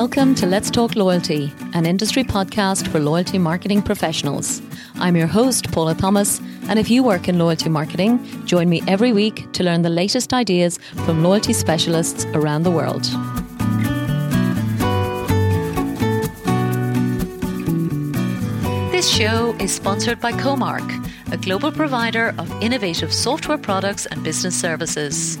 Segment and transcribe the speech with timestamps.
[0.00, 4.62] Welcome to Let's Talk Loyalty, an industry podcast for loyalty marketing professionals.
[4.94, 9.12] I'm your host, Paula Thomas, and if you work in loyalty marketing, join me every
[9.12, 13.02] week to learn the latest ideas from loyalty specialists around the world.
[18.90, 20.90] This show is sponsored by Comarch,
[21.30, 25.38] a global provider of innovative software products and business services.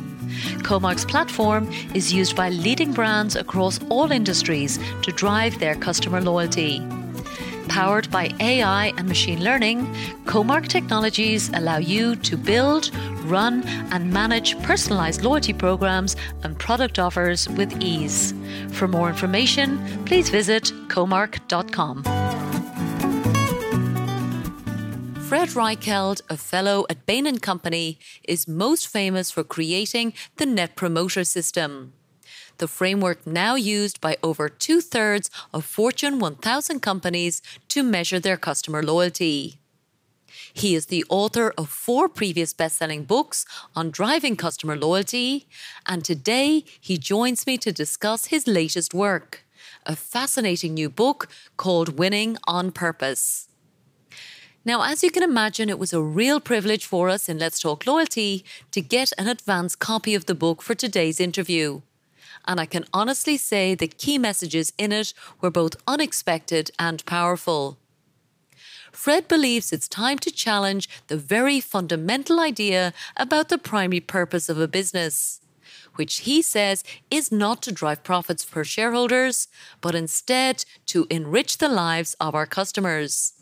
[0.62, 6.80] Comarch's platform is used by leading brands across all industries to drive their customer loyalty.
[7.68, 9.86] Powered by AI and machine learning,
[10.24, 12.90] Comarch technologies allow you to build,
[13.22, 18.34] run, and manage personalized loyalty programs and product offers with ease.
[18.72, 22.39] For more information, please visit comarch.com.
[25.30, 30.74] Fred Reichheld, a fellow at Bain & Company, is most famous for creating the Net
[30.74, 31.92] Promoter System.
[32.58, 38.36] The framework now used by over two thirds of Fortune 1000 companies to measure their
[38.36, 39.60] customer loyalty.
[40.52, 43.46] He is the author of four previous best selling books
[43.76, 45.46] on driving customer loyalty,
[45.86, 49.44] and today he joins me to discuss his latest work,
[49.86, 53.46] a fascinating new book called Winning on Purpose.
[54.62, 57.86] Now, as you can imagine, it was a real privilege for us in Let's Talk
[57.86, 61.80] Loyalty to get an advance copy of the book for today's interview.
[62.46, 67.78] And I can honestly say the key messages in it were both unexpected and powerful.
[68.92, 74.60] Fred believes it's time to challenge the very fundamental idea about the primary purpose of
[74.60, 75.40] a business,
[75.94, 79.48] which he says is not to drive profits for shareholders,
[79.80, 83.39] but instead to enrich the lives of our customers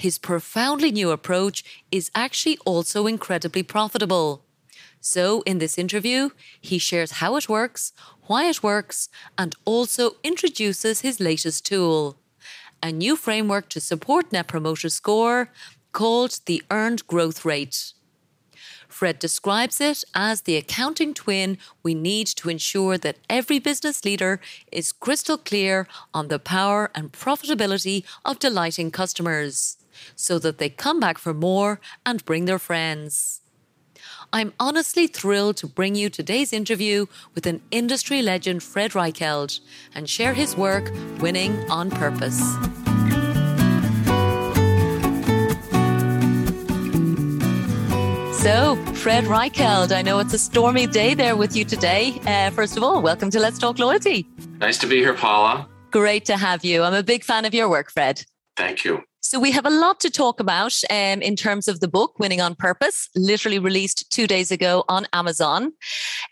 [0.00, 4.42] his profoundly new approach is actually also incredibly profitable.
[4.98, 11.02] So, in this interview, he shares how it works, why it works, and also introduces
[11.02, 12.16] his latest tool
[12.82, 15.50] a new framework to support Net Promoter Score
[15.92, 17.92] called the Earned Growth Rate.
[18.88, 24.40] Fred describes it as the accounting twin we need to ensure that every business leader
[24.72, 29.76] is crystal clear on the power and profitability of delighting customers
[30.14, 33.40] so that they come back for more and bring their friends.
[34.32, 39.58] I'm honestly thrilled to bring you today's interview with an industry legend, Fred Reichheld,
[39.94, 40.90] and share his work
[41.20, 42.38] winning on purpose.
[48.40, 52.18] So, Fred Reichheld, I know it's a stormy day there with you today.
[52.24, 54.26] Uh, first of all, welcome to Let's Talk Loyalty.
[54.60, 55.68] Nice to be here, Paula.
[55.90, 56.82] Great to have you.
[56.82, 58.24] I'm a big fan of your work, Fred.
[58.56, 59.02] Thank you.
[59.30, 62.40] So we have a lot to talk about um, in terms of the book, Winning
[62.40, 65.72] on Purpose, literally released two days ago on Amazon.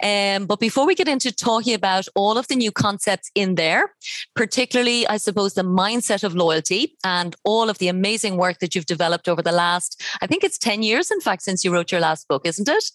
[0.03, 3.95] Um, but before we get into talking about all of the new concepts in there,
[4.35, 8.87] particularly, I suppose, the mindset of loyalty and all of the amazing work that you've
[8.87, 12.01] developed over the last, I think it's 10 years, in fact, since you wrote your
[12.01, 12.91] last book, isn't it?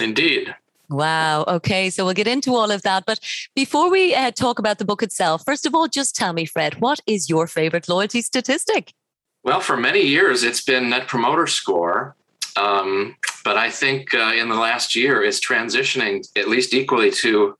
[0.00, 0.52] Indeed.
[0.90, 1.44] Wow.
[1.46, 1.90] Okay.
[1.90, 3.04] So we'll get into all of that.
[3.06, 3.20] But
[3.54, 6.80] before we uh, talk about the book itself, first of all, just tell me, Fred,
[6.80, 8.94] what is your favorite loyalty statistic?
[9.42, 12.16] Well, for many years, it's been Net Promoter Score.
[12.56, 17.56] Um, but I think uh, in the last year, it's transitioning at least equally to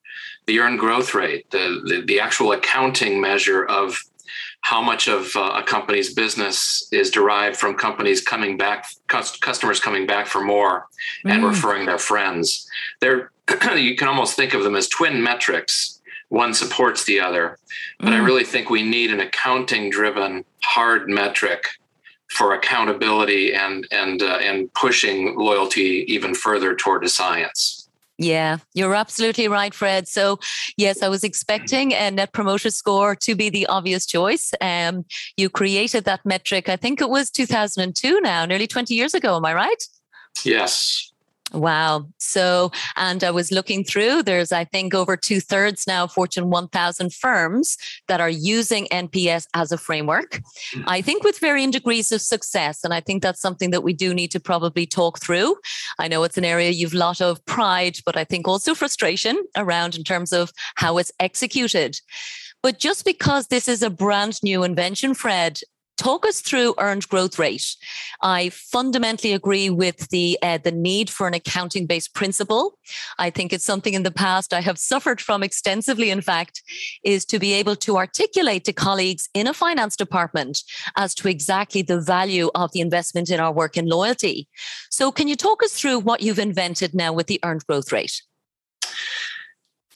[0.47, 3.99] the earned growth rate, the, the, the actual accounting measure of
[4.63, 10.07] how much of uh, a company's business is derived from companies coming back, customers coming
[10.07, 10.87] back for more
[11.25, 11.33] mm.
[11.33, 12.69] and referring their friends.
[13.01, 13.31] They're,
[13.77, 15.98] you can almost think of them as twin metrics
[16.29, 17.59] one supports the other.
[17.99, 18.15] But mm.
[18.15, 21.67] I really think we need an accounting driven hard metric
[22.31, 27.89] for accountability and and uh, and pushing loyalty even further toward a science.
[28.21, 30.09] Yeah, you're absolutely right, Fred.
[30.09, 30.41] So,
[30.77, 34.53] yes, I was expecting a net promoter score to be the obvious choice.
[34.61, 35.05] Um,
[35.37, 39.37] you created that metric, I think it was 2002 now, nearly 20 years ago.
[39.37, 39.85] Am I right?
[40.45, 41.13] Yes.
[41.53, 42.09] Wow.
[42.19, 47.13] So, and I was looking through, there's, I think, over two thirds now Fortune 1000
[47.15, 50.41] firms that are using NPS as a framework.
[50.75, 50.83] Hmm.
[50.87, 52.85] I think with varying degrees of success.
[52.85, 55.57] And I think that's something that we do need to probably talk through.
[55.99, 59.43] I know it's an area you've a lot of pride, but I think also frustration
[59.57, 61.99] around in terms of how it's executed.
[62.63, 65.61] But just because this is a brand new invention, Fred,
[65.99, 67.77] talk us through earned growth rate.
[68.23, 72.79] I fundamentally agree with the uh, the need for an accounting based principle.
[73.19, 76.11] I think it's something in the past I have suffered from extensively.
[76.11, 76.63] In fact,
[77.05, 80.63] is to be able to articulate to colleagues in a finance department
[80.97, 84.49] as to exactly the value of the investment in our work and loyalty.
[84.91, 88.23] So, can you talk us through what you've invented now with the earned growth rate?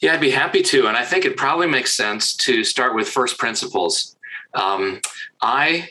[0.01, 0.89] Yeah, I'd be happy to.
[0.89, 4.17] And I think it probably makes sense to start with first principles.
[4.55, 5.01] Um,
[5.41, 5.89] I,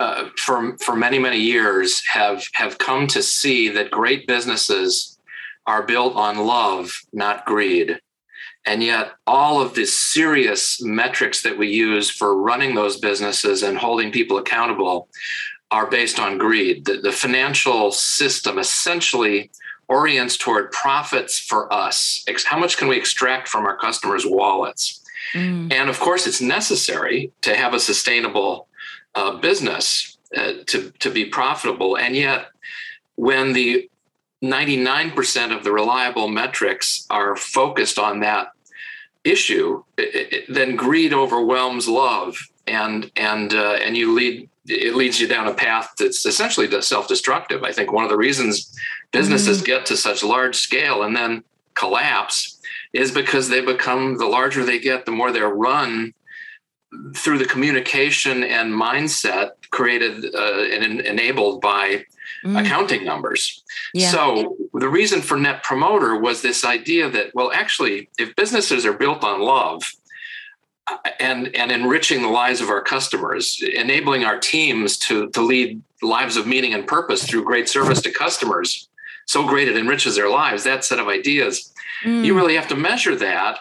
[0.00, 5.18] uh, for, for many, many years, have, have come to see that great businesses
[5.66, 8.00] are built on love, not greed.
[8.64, 13.78] And yet, all of the serious metrics that we use for running those businesses and
[13.78, 15.08] holding people accountable
[15.70, 16.84] are based on greed.
[16.84, 19.50] The, the financial system essentially
[19.88, 22.24] orients toward profits for us.
[22.44, 25.00] How much can we extract from our customers' wallets?
[25.34, 25.72] Mm.
[25.72, 28.68] And of course, it's necessary to have a sustainable
[29.14, 31.96] uh, business uh, to, to be profitable.
[31.96, 32.48] And yet,
[33.16, 33.88] when the
[34.42, 38.52] 99% of the reliable metrics are focused on that
[39.24, 45.20] issue, it, it, then greed overwhelms love, and and uh, and you lead it leads
[45.20, 47.62] you down a path that's essentially self-destructive.
[47.62, 48.76] I think one of the reasons
[49.12, 49.66] businesses mm-hmm.
[49.66, 51.44] get to such large scale and then
[51.74, 52.55] collapse
[52.92, 56.12] is because they become the larger they get, the more they're run
[57.14, 62.04] through the communication and mindset created uh, and enabled by
[62.44, 62.60] mm.
[62.60, 63.62] accounting numbers.
[63.92, 64.10] Yeah.
[64.10, 68.92] So the reason for Net Promoter was this idea that, well, actually, if businesses are
[68.92, 69.82] built on love,
[71.18, 76.36] and and enriching the lives of our customers, enabling our teams to to lead lives
[76.36, 78.88] of meaning and purpose through great service to customers.
[79.26, 80.62] So great it enriches their lives.
[80.62, 81.72] That set of ideas,
[82.04, 82.24] mm.
[82.24, 83.58] you really have to measure that.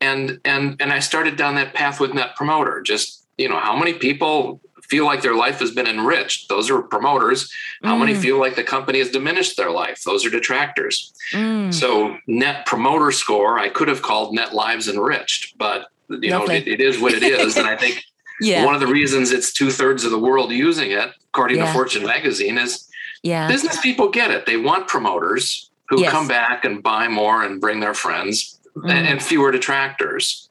[0.00, 2.80] And and and I started down that path with Net Promoter.
[2.82, 6.48] Just you know, how many people feel like their life has been enriched?
[6.48, 7.52] Those are promoters.
[7.82, 8.00] How mm.
[8.00, 10.02] many feel like the company has diminished their life?
[10.02, 11.12] Those are detractors.
[11.32, 11.74] Mm.
[11.74, 16.66] So Net Promoter Score, I could have called Net Lives Enriched, but you know it,
[16.66, 18.04] it is what it is and i think
[18.40, 18.64] yeah.
[18.64, 21.66] one of the reasons it's two-thirds of the world using it according yeah.
[21.66, 22.88] to fortune magazine is
[23.22, 23.48] yeah.
[23.48, 26.12] business people get it they want promoters who yes.
[26.12, 28.90] come back and buy more and bring their friends mm.
[28.90, 30.48] and, fewer detractors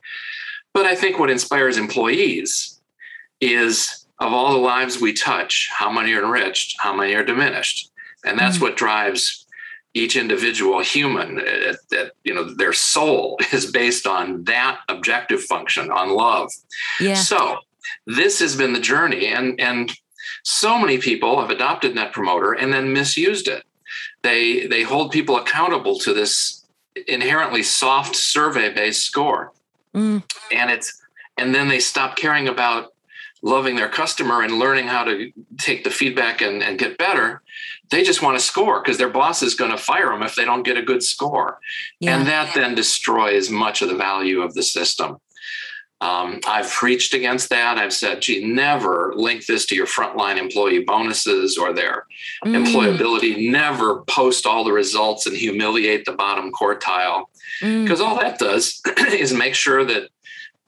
[0.73, 2.79] but i think what inspires employees
[3.41, 7.91] is of all the lives we touch how many are enriched how many are diminished
[8.25, 8.61] and that's mm.
[8.61, 9.45] what drives
[9.93, 16.09] each individual human that you know their soul is based on that objective function on
[16.09, 16.51] love
[16.99, 17.15] yeah.
[17.15, 17.57] so
[18.05, 19.91] this has been the journey and and
[20.43, 23.63] so many people have adopted net promoter and then misused it
[24.23, 26.65] they they hold people accountable to this
[27.07, 29.51] inherently soft survey based score
[29.93, 30.23] mm.
[30.51, 31.01] and it's
[31.37, 32.93] and then they stop caring about
[33.43, 37.43] loving their customer and learning how to take the feedback and, and get better
[37.89, 40.45] they just want to score because their boss is going to fire them if they
[40.45, 41.59] don't get a good score.
[41.99, 42.17] Yeah.
[42.17, 45.17] And that then destroys much of the value of the system.
[45.99, 47.77] Um, I've preached against that.
[47.77, 52.05] I've said, gee, never link this to your frontline employee bonuses or their
[52.45, 52.55] mm.
[52.55, 53.49] employability.
[53.49, 57.25] Never post all the results and humiliate the bottom quartile.
[57.61, 58.05] Because mm.
[58.05, 58.79] all that does
[59.11, 60.09] is make sure that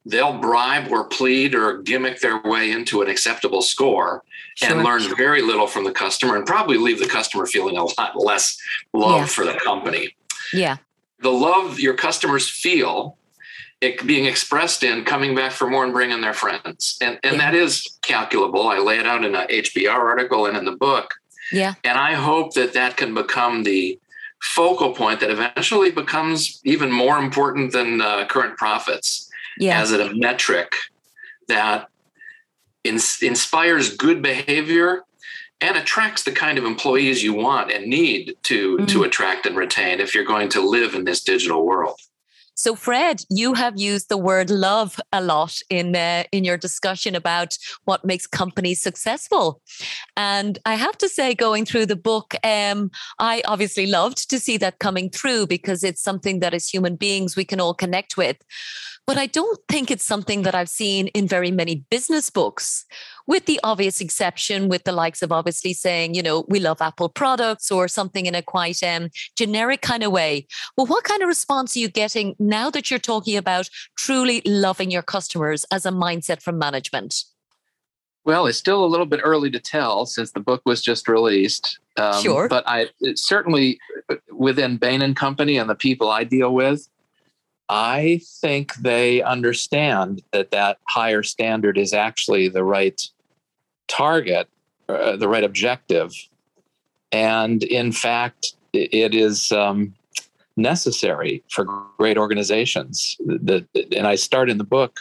[0.06, 4.24] they'll bribe or plead or gimmick their way into an acceptable score
[4.56, 4.72] sure.
[4.72, 8.16] and learn very little from the customer and probably leave the customer feeling a lot
[8.16, 8.58] less
[8.94, 9.26] love yeah.
[9.26, 10.16] for the company.
[10.54, 10.78] Yeah.
[11.22, 13.18] The love your customers feel
[13.82, 16.98] it being expressed in coming back for more and bringing their friends.
[17.02, 17.52] And, and yeah.
[17.52, 18.68] that is calculable.
[18.68, 21.14] I lay it out in a HBR article and in the book.
[21.52, 21.76] Yeah.
[21.84, 23.98] And I hope that that can become the
[24.42, 29.82] focal point that eventually becomes even more important than uh, current profits yeah.
[29.82, 30.76] as a metric
[31.48, 31.90] that
[32.84, 35.04] ins- inspires good behavior
[35.62, 38.86] and attracts the kind of employees you want and need to mm-hmm.
[38.86, 42.00] to attract and retain if you're going to live in this digital world.
[42.60, 47.16] So, Fred, you have used the word love a lot in uh, in your discussion
[47.16, 49.62] about what makes companies successful,
[50.18, 54.58] and I have to say, going through the book, um, I obviously loved to see
[54.58, 58.36] that coming through because it's something that as human beings we can all connect with.
[59.08, 62.86] But I don't think it's something that I've seen in very many business books,
[63.30, 67.10] with the obvious exception with the likes of obviously saying, you know, we love Apple
[67.10, 70.48] products or something in a quite um, generic kind of way.
[70.76, 74.90] Well, what kind of response are you getting now that you're talking about truly loving
[74.90, 77.24] your customers as a mindset from management?
[78.26, 81.78] Well, it's still a little bit early to tell since the book was just released.
[81.98, 82.48] Um, sure.
[82.48, 86.90] But I certainly uh, within Bain and Company and the people I deal with,
[87.70, 93.00] I think they understand that that higher standard is actually the right
[93.90, 94.48] target,
[94.88, 96.14] uh, the right objective.
[97.12, 99.94] And in fact, it is um,
[100.56, 101.66] necessary for
[101.98, 103.18] great organizations.
[103.20, 105.00] The, and I start in the book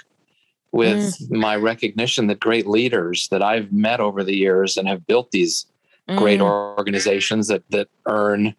[0.73, 1.31] with mm.
[1.31, 5.67] my recognition that great leaders that I've met over the years and have built these
[6.09, 6.17] mm.
[6.17, 8.55] great organizations that, that earn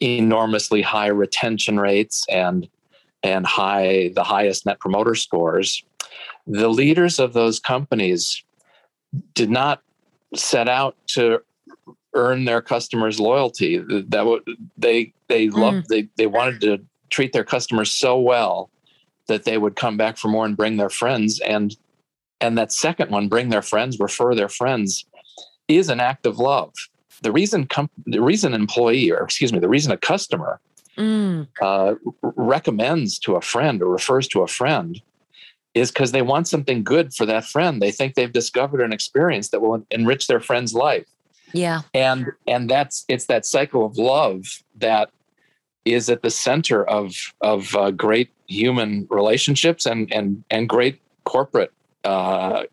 [0.00, 2.68] enormously high retention rates and
[3.22, 5.84] and high the highest net promoter scores
[6.46, 8.42] the leaders of those companies
[9.34, 9.82] did not
[10.34, 11.40] set out to
[12.14, 13.78] earn their customers loyalty
[14.08, 14.42] that would
[14.76, 15.54] they they mm.
[15.54, 16.78] loved they they wanted to
[17.10, 18.70] treat their customers so well
[19.26, 21.76] that they would come back for more and bring their friends and
[22.40, 25.04] and that second one bring their friends refer their friends
[25.68, 26.72] is an act of love
[27.22, 30.60] the reason com- the reason employee or excuse me the reason a customer
[30.96, 31.46] mm.
[31.60, 35.00] uh, recommends to a friend or refers to a friend
[35.74, 37.82] is because they want something good for that friend.
[37.82, 41.06] They think they've discovered an experience that will enrich their friend's life.
[41.52, 41.82] Yeah.
[41.92, 44.44] And and that's it's that cycle of love
[44.76, 45.10] that
[45.84, 51.72] is at the center of of uh, great human relationships and and and great corporate
[52.04, 52.64] uh,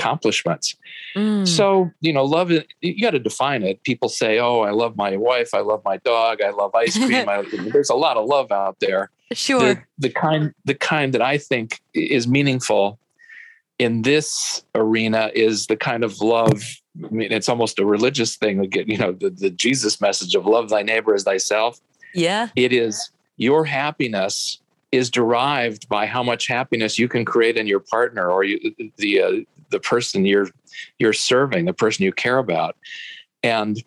[0.00, 0.76] accomplishments.
[1.16, 1.46] Mm.
[1.46, 2.68] So you know, love it.
[2.80, 3.82] You got to define it.
[3.82, 5.50] People say, "Oh, I love my wife.
[5.54, 6.40] I love my dog.
[6.42, 9.10] I love ice cream." I, there's a lot of love out there.
[9.32, 9.60] Sure.
[9.60, 12.98] The, the kind the kind that I think is meaningful
[13.78, 16.62] in this arena is the kind of love.
[17.04, 18.60] I mean, it's almost a religious thing.
[18.60, 21.80] Again, you know, the, the Jesus message of love thy neighbor as thyself.
[22.14, 22.48] Yeah.
[22.56, 24.60] It is your happiness
[24.92, 29.22] is derived by how much happiness you can create in your partner or you, the
[29.22, 29.30] uh,
[29.70, 30.48] the person you're
[30.98, 32.76] you're serving, the person you care about,
[33.42, 33.82] and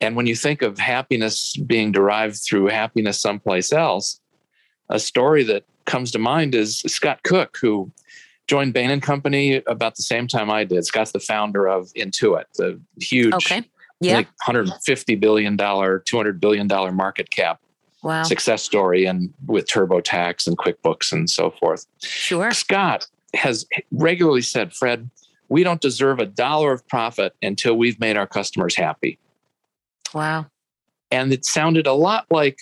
[0.00, 4.20] and when you think of happiness being derived through happiness someplace else,
[4.88, 7.90] a story that comes to mind is Scott Cook, who
[8.46, 10.84] joined Bain and Company about the same time I did.
[10.84, 13.64] Scott's the founder of Intuit, the huge, okay.
[14.00, 14.16] yeah.
[14.16, 17.60] like 150 billion dollar, 200 billion dollar market cap
[18.02, 18.22] wow.
[18.22, 21.86] success story, and with TurboTax and QuickBooks and so forth.
[22.02, 22.50] Sure.
[22.50, 25.10] Scott has regularly said, Fred,
[25.48, 29.18] we don't deserve a dollar of profit until we've made our customers happy.
[30.14, 30.46] Wow.
[31.10, 32.60] And it sounded a lot like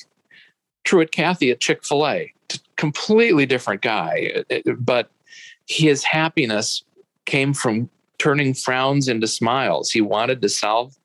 [0.84, 2.32] Truett Cathy at Chick fil A,
[2.76, 4.44] completely different guy,
[4.78, 5.10] but
[5.66, 6.84] his happiness
[7.24, 9.90] came from turning frowns into smiles.
[9.90, 10.96] He wanted to solve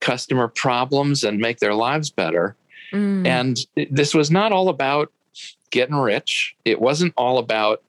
[0.00, 2.54] customer problems and make their lives better.
[2.92, 3.26] Mm.
[3.26, 3.58] And
[3.90, 5.10] this was not all about
[5.70, 6.54] getting rich.
[6.66, 7.82] It wasn't all about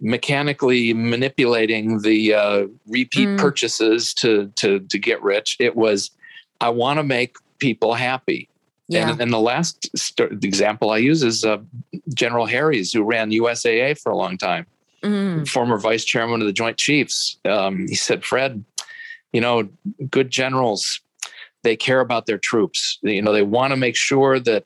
[0.00, 3.38] mechanically manipulating the uh, repeat mm.
[3.38, 5.56] purchases to, to to get rich.
[5.58, 6.10] It was
[6.60, 8.48] I want to make people happy.
[8.88, 9.10] Yeah.
[9.10, 11.58] And, and the last st- example I use is uh,
[12.14, 14.66] General Herres, who ran USAA for a long time,
[15.02, 15.46] mm.
[15.46, 17.38] former vice chairman of the Joint Chiefs.
[17.44, 18.64] Um, he said, Fred,
[19.32, 19.68] you know,
[20.10, 21.00] good generals,
[21.64, 22.98] they care about their troops.
[23.02, 24.64] You know, they want to make sure that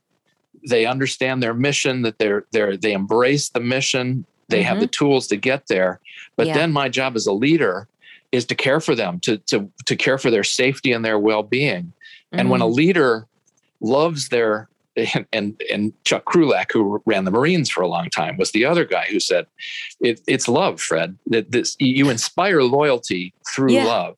[0.68, 4.68] they understand their mission, that they're they're they embrace the mission, they mm-hmm.
[4.68, 6.00] have the tools to get there.
[6.36, 6.54] But yeah.
[6.54, 7.88] then my job as a leader
[8.30, 11.84] is to care for them, to to to care for their safety and their well-being.
[11.84, 12.38] Mm-hmm.
[12.38, 12.74] And when a mm-hmm.
[12.74, 13.26] leader
[13.80, 18.36] loves their and, and, and Chuck Krulak, who ran the Marines for a long time,
[18.36, 19.46] was the other guy who said,
[20.00, 21.16] it, "It's love, Fred.
[21.26, 23.84] That this you inspire loyalty through yeah.
[23.84, 24.16] love.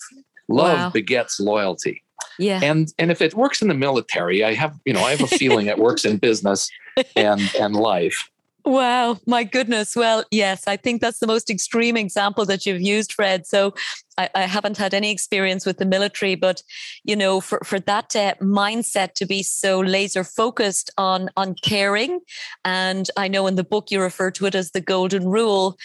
[0.49, 0.91] Love wow.
[0.91, 2.03] begets loyalty."
[2.39, 2.61] Yeah.
[2.63, 5.27] And and if it works in the military, I have you know I have a
[5.27, 6.71] feeling it works in business
[7.17, 8.31] and and life.
[8.67, 9.95] Wow, my goodness.
[9.95, 13.47] Well, yes, I think that's the most extreme example that you've used, Fred.
[13.47, 13.75] So
[14.17, 16.63] I, I haven't had any experience with the military, but
[17.05, 22.21] you know, for, for that uh, mindset to be so laser focused on on caring,
[22.65, 25.77] and I know in the book you refer to it as the golden rule.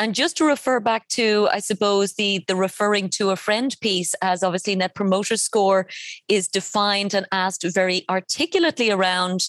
[0.00, 4.14] And just to refer back to, I suppose the the referring to a friend piece,
[4.22, 5.88] as obviously Net Promoter Score
[6.28, 9.48] is defined and asked very articulately around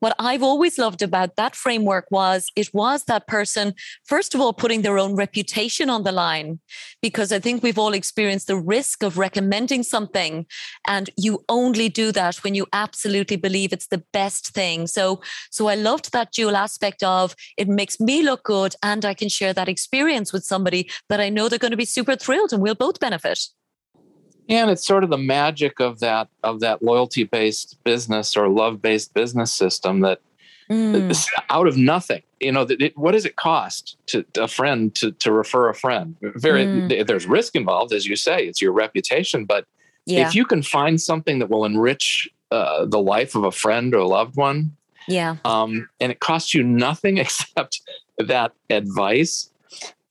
[0.00, 3.74] what I've always loved about that framework was it was that person,
[4.04, 6.60] first of all, putting their own reputation on the line,
[7.00, 10.46] because I think we've all experienced the risk of recommending something.
[10.86, 14.86] And you only do that when you absolutely believe it's the best thing.
[14.86, 19.14] So, so I loved that dual aspect of it makes me look good and I
[19.14, 22.52] can share that experience with somebody that I know they're going to be super thrilled
[22.52, 23.40] and we'll both benefit
[24.48, 28.80] and it's sort of the magic of that of that loyalty based business or love
[28.80, 30.20] based business system that
[30.70, 31.28] mm.
[31.50, 35.12] out of nothing you know it, what does it cost to, to, a friend to,
[35.12, 37.06] to refer a friend very mm.
[37.06, 39.66] there's risk involved as you say it's your reputation but
[40.04, 40.26] yeah.
[40.26, 43.98] if you can find something that will enrich uh, the life of a friend or
[43.98, 44.76] a loved one
[45.08, 47.80] yeah um, and it costs you nothing except
[48.18, 49.50] that advice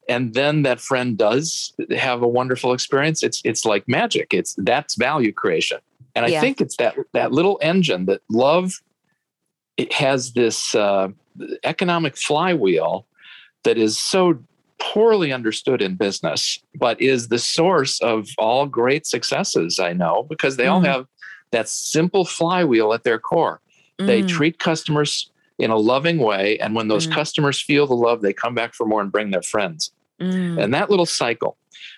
[0.07, 4.95] and then that friend does have a wonderful experience it's it's like magic it's that's
[4.95, 5.77] value creation
[6.15, 6.41] and i yeah.
[6.41, 8.73] think it's that that little engine that love
[9.77, 11.09] it has this uh,
[11.63, 13.05] economic flywheel
[13.63, 14.37] that is so
[14.77, 20.57] poorly understood in business but is the source of all great successes i know because
[20.57, 20.71] they mm.
[20.71, 21.07] all have
[21.51, 23.61] that simple flywheel at their core
[23.99, 24.05] mm.
[24.05, 26.57] they treat customers in a loving way.
[26.59, 27.13] And when those Mm.
[27.13, 29.91] customers feel the love, they come back for more and bring their friends.
[30.19, 31.57] Mm, And that little cycle,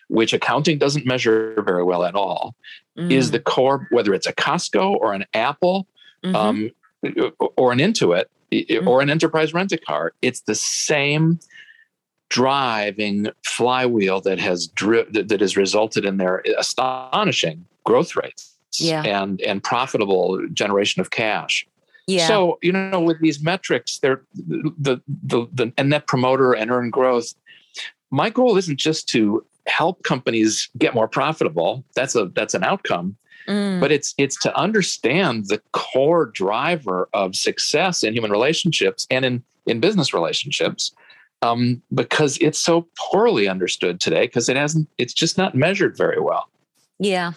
[0.10, 2.56] which accounting doesn't measure very well at all,
[2.96, 5.86] is mm, the core, whether it's a Costco or an Apple
[6.24, 6.36] mhm.
[6.36, 6.72] um,
[7.56, 8.88] or an Intuit Mm-hmm.
[8.88, 11.38] or an enterprise rent a car, it's the same
[12.30, 19.04] driving flywheel that has dri- that, has resulted in their astonishing growth rates Yeah.
[19.04, 21.68] and and profitable generation of cash.
[22.08, 22.28] yeah.
[22.28, 26.90] So you know, with these metrics, they're the the the and net promoter and earn
[26.90, 27.34] growth.
[28.12, 31.84] My goal isn't just to help companies get more profitable.
[31.96, 37.36] That's a that's an outcome Mm, but it's it's to understand the core driver of
[37.36, 40.92] success in human relationships and in in business relationships
[41.42, 46.20] um, because it's so poorly understood today because it hasn't it's just not measured very
[46.20, 46.50] well
[47.00, 47.34] Yeah.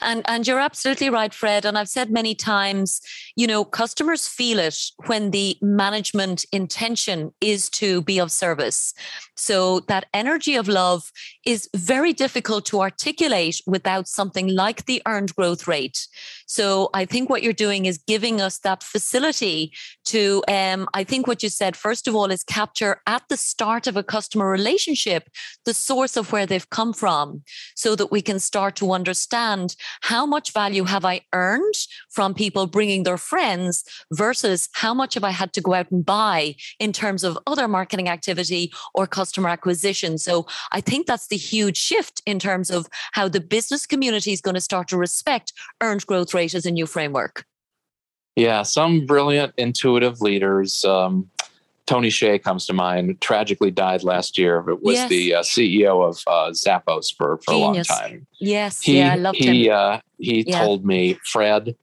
[0.00, 1.64] And and you're absolutely right, Fred.
[1.64, 3.00] And I've said many times,
[3.36, 8.94] you know, customers feel it when the management intention is to be of service.
[9.36, 11.10] So that energy of love
[11.44, 16.06] is very difficult to articulate without something like the earned growth rate.
[16.52, 19.72] So I think what you're doing is giving us that facility
[20.04, 23.86] to um, I think what you said, first of all, is capture at the start
[23.86, 25.30] of a customer relationship
[25.64, 27.42] the source of where they've come from
[27.74, 31.74] so that we can start to understand how much value have I earned
[32.10, 36.04] from people bringing their friends versus how much have I had to go out and
[36.04, 40.18] buy in terms of other marketing activity or customer acquisition.
[40.18, 44.42] So I think that's the huge shift in terms of how the business community is
[44.42, 47.44] going to start to respect earned growth rate as a new framework.
[48.36, 51.28] yeah some brilliant intuitive leaders um,
[51.86, 55.08] Tony Hsieh comes to mind tragically died last year but was Yes.
[55.14, 57.88] the uh, ceo of uh, zappos for, for Genius.
[57.90, 59.72] a long time Yes, he, yeah, I loved he, him.
[59.80, 60.58] Uh, he Yeah.
[60.62, 61.00] told me,
[61.32, 61.76] Fred,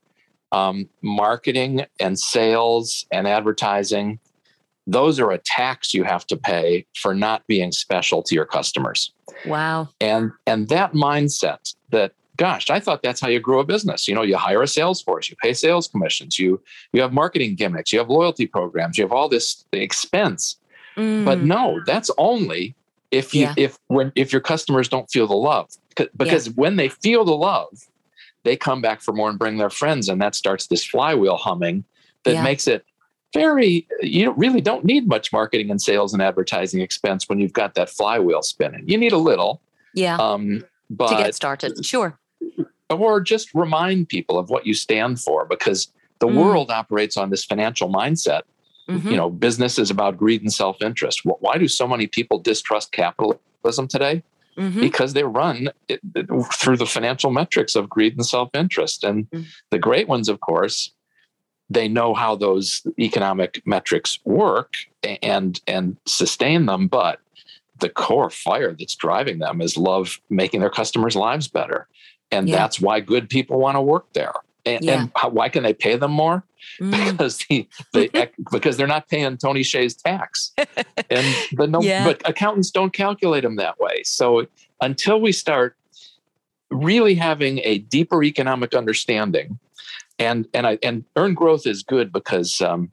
[0.52, 1.72] um, marketing
[2.04, 4.18] and sales and advertising,
[4.86, 9.00] those are a tax you have to pay for not being special to your customers.
[9.46, 9.88] Wow.
[10.00, 11.62] And and that mindset
[11.94, 14.08] that, gosh, I thought that's how you grow a business.
[14.08, 16.60] You know, you hire a sales force, you pay sales commissions, you
[16.94, 20.56] you have marketing gimmicks, you have loyalty programs, you have all this expense.
[20.96, 22.74] But Mm, no, that's only
[23.10, 23.54] if you Yeah.
[23.56, 25.68] if when if your customers don't feel the love.
[26.16, 27.68] Because when they feel the love,
[28.44, 31.84] they come back for more and bring their friends, and that starts this flywheel humming
[32.24, 32.42] that Yeah.
[32.42, 32.84] makes it
[33.34, 33.86] very.
[34.00, 37.90] You really don't need much marketing and sales and advertising expense when you've got that
[37.90, 38.84] flywheel spinning.
[38.88, 39.60] You need a little,
[39.92, 41.84] yeah, um, but to get started.
[41.84, 42.18] Sure.
[42.90, 46.34] Or just remind people of what you stand for because the Mm.
[46.34, 48.42] world operates on this financial mindset
[48.88, 49.10] Mhm.
[49.10, 53.86] you know business is about greed and self-interest why do so many people distrust capitalism
[53.88, 54.22] today
[54.58, 54.80] Mhm.
[54.80, 59.44] because they run it, it- through the financial metrics of greed and self-interest and Mm.
[59.70, 60.90] the great ones of course
[61.72, 64.74] they know how those economic metrics work
[65.22, 67.20] and and sustain them but
[67.78, 71.86] the core fire that's driving them is love making their customers lives better
[72.30, 72.56] and Yeah.
[72.56, 74.32] that's why good people want to work there
[74.64, 75.00] and, Yeah.
[75.02, 76.44] and how, why can they pay them more
[76.80, 76.90] Mm.
[77.12, 80.52] because the, the because they're not paying Tony Hsieh's tax,
[81.10, 82.04] and the no, Yeah.
[82.04, 84.02] but accountants don't calculate them that way.
[84.04, 84.46] So
[84.80, 85.76] until we start
[86.70, 89.58] really having a deeper economic understanding,
[90.18, 92.90] and and I and earn growth is good because um,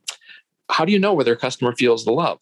[0.69, 2.39] how do you know whether a customer feels the love?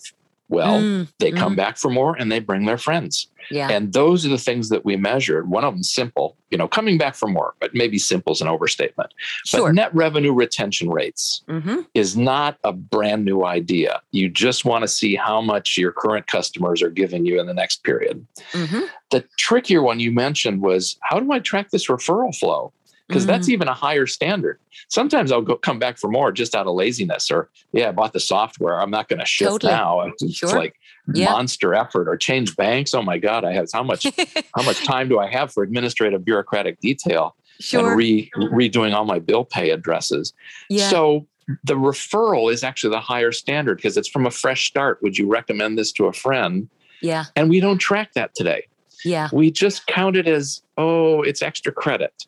[0.47, 1.57] Well, Mm, they come mhm.
[1.57, 3.27] back for more and they bring their friends.
[3.49, 3.69] Yeah.
[3.69, 5.49] And those are the things that we measured.
[5.49, 8.47] One of them simple, you know, coming back for more, but maybe simple is an
[8.47, 9.13] overstatement.
[9.45, 9.67] Sure.
[9.69, 14.01] But net revenue retention rates hmm is not a brand new idea.
[14.11, 17.53] You just want to see how much your current customers are giving you in the
[17.53, 18.25] next period.
[18.53, 18.81] hmm
[19.11, 22.71] The trickier one you mentioned was how do I track this referral flow?
[23.07, 23.51] Because that's mm.
[23.51, 24.59] even a higher standard.
[24.89, 28.13] Sometimes I'll go come back for more just out of laziness or yeah, I bought
[28.13, 28.81] the software.
[28.81, 29.73] I'm not going to shift Totally.
[29.73, 30.01] now.
[30.01, 30.57] It's Sure.
[30.57, 30.75] like
[31.13, 31.31] Yeah.
[31.31, 32.95] monster effort or change banks.
[32.95, 34.07] Oh my God, I have how much
[34.55, 37.89] how much time do I have for administrative bureaucratic detail sure.
[37.89, 40.33] and re redoing all my bill pay addresses?
[40.69, 40.89] yeah.
[40.89, 41.27] So
[41.63, 44.97] the referral is actually the higher standard because it's from a fresh start.
[45.03, 46.69] Would you recommend this to a friend?
[47.01, 47.25] yeah.
[47.35, 48.65] And we don't track that today.
[49.03, 49.29] Yeah.
[49.31, 52.25] We just count it as, oh, it's extra credit.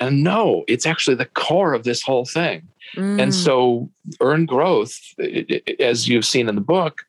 [0.00, 2.62] And no, it's actually the core of this whole thing.
[2.96, 3.88] And Mm, so,
[4.20, 4.98] earn growth,
[5.78, 7.02] as you've seen in the book,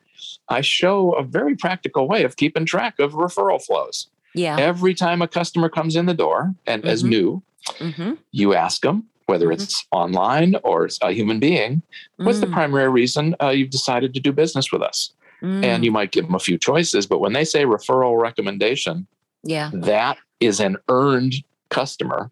[0.50, 4.08] I show a very practical way of keeping track of referral flows.
[4.34, 4.56] yeah.
[4.58, 7.10] Every time a customer comes in the door and as Mhm.
[7.10, 7.44] new,
[7.80, 9.54] hmm you ask them whether Mhm.
[9.56, 11.82] it's online or it's a human being,
[12.18, 15.12] what's the primary reason uh, you've decided to do business with us?
[15.42, 15.64] Mm.
[15.66, 19.06] And you might give them a few choices, but when they say referral recommendation,
[19.44, 19.70] yeah.
[19.74, 21.34] that is an earned
[21.70, 22.30] customer.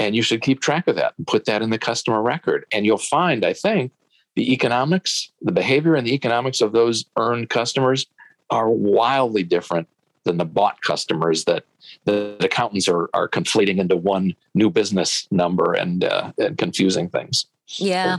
[0.00, 2.64] And you should keep track of that and put that in the customer record.
[2.72, 3.92] And you'll find, I think,
[4.34, 8.06] the economics, the behavior and the economics of those earned customers
[8.48, 9.88] are wildly different
[10.24, 11.64] than the bought customers that
[12.06, 17.46] the accountants are, are conflating into one new business number and, uh, and confusing things.
[17.76, 18.18] Yeah.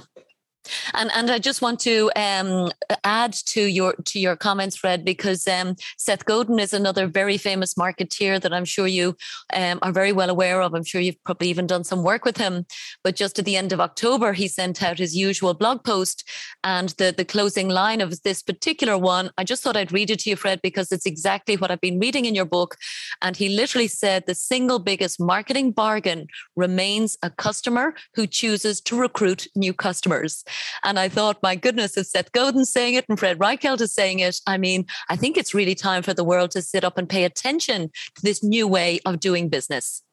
[0.93, 2.71] And and I just want to um,
[3.03, 7.73] add to your to your comments, Fred, because um, Seth Godin is another very famous
[7.75, 9.15] marketeer that I'm sure you
[9.53, 10.73] um, are very well aware of.
[10.73, 12.65] I'm sure you've probably even done some work with him.
[13.03, 16.27] But just at the end of October, he sent out his usual blog post,
[16.63, 20.19] and the the closing line of this particular one, I just thought I'd read it
[20.21, 22.75] to you, Fred, because it's exactly what I've been reading in your book.
[23.21, 28.99] And he literally said the single biggest marketing bargain remains a customer who chooses to
[28.99, 30.43] recruit new customers.
[30.83, 34.19] And I thought, my goodness, if Seth Godin saying it and Fred Reichheld is saying
[34.19, 37.07] it, I mean, I think it's really time for the world to sit up and
[37.07, 40.03] pay attention to this new way of doing business.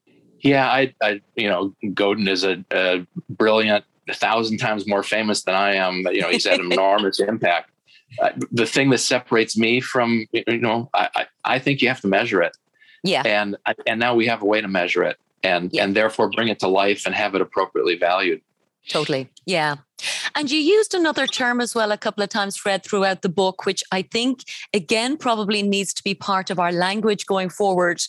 [0.40, 5.42] Yeah, I, I you know, Godin is a, a brilliant, a thousand times more famous
[5.42, 6.06] than I am.
[6.12, 7.70] You know, he's had an enormous impact.
[8.22, 12.00] Uh, the thing that separates me from, you know, I, I, I think you have
[12.00, 12.56] to measure it.
[13.04, 13.22] Yeah.
[13.24, 15.84] And and now we have a way to measure it and yeah.
[15.84, 18.40] and therefore bring it to life and have it appropriately valued.
[18.88, 19.28] Totally.
[19.44, 19.76] Yeah.
[20.34, 23.66] And you used another term as well a couple of times, Fred, throughout the book,
[23.66, 28.00] which I think, again, probably needs to be part of our language going forward.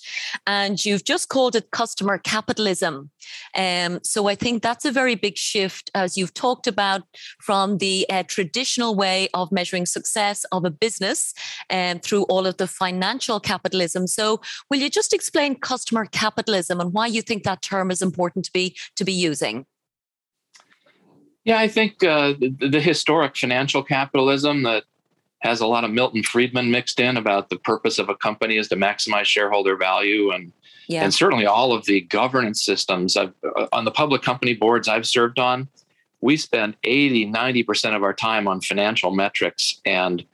[0.45, 3.09] And you've just called it customer capitalism.
[3.55, 7.01] Um, so I think that's a very big shift, as you've talked about,
[7.39, 11.33] from the uh, traditional way of measuring success of a business
[11.71, 14.05] um, through all of the financial capitalism.
[14.05, 18.45] So will you just explain customer capitalism and why you think that term is important
[18.45, 19.65] to be to be using?
[21.45, 24.83] Yeah, I think uh, the, the, historic financial capitalism that
[25.39, 28.67] has a lot of Milton Friedman mixed in about the purpose of a company is
[28.67, 30.51] to maximize shareholder value and
[30.87, 31.03] yeah.
[31.03, 35.07] and certainly all of the governance systems I've, uh, on the public company boards I've
[35.07, 35.69] served on,
[36.21, 40.25] we spend 80, 90% of our time on financial metrics and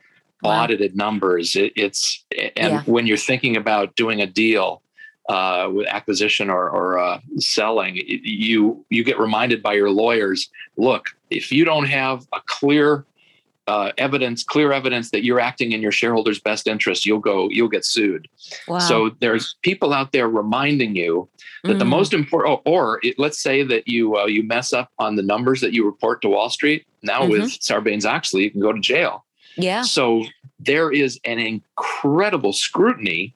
[0.42, 0.62] wow.
[0.62, 1.54] audited numbers.
[1.54, 2.24] It, it's
[2.56, 2.82] and yeah.
[2.84, 4.82] when you're thinking about doing a deal,
[5.28, 10.48] uh, with acquisition or, or uh, selling, you you get reminded by your lawyers.
[10.76, 13.04] Look, if you don't have a clear
[13.66, 17.68] uh, evidence, clear evidence that you're acting in your shareholders' best interest, you'll go, you'll
[17.68, 18.28] get sued.
[18.68, 18.78] Wow.
[18.78, 21.28] So there's people out there reminding you
[21.64, 21.78] that mm.
[21.80, 25.16] the most important, or, or it, let's say that you uh, you mess up on
[25.16, 26.86] the numbers that you report to Wall Street.
[27.02, 27.32] Now mm-hmm.
[27.32, 29.24] with Sarbanes Oxley, you can go to jail.
[29.56, 29.82] Yeah.
[29.82, 30.24] So
[30.60, 33.34] there is an incredible scrutiny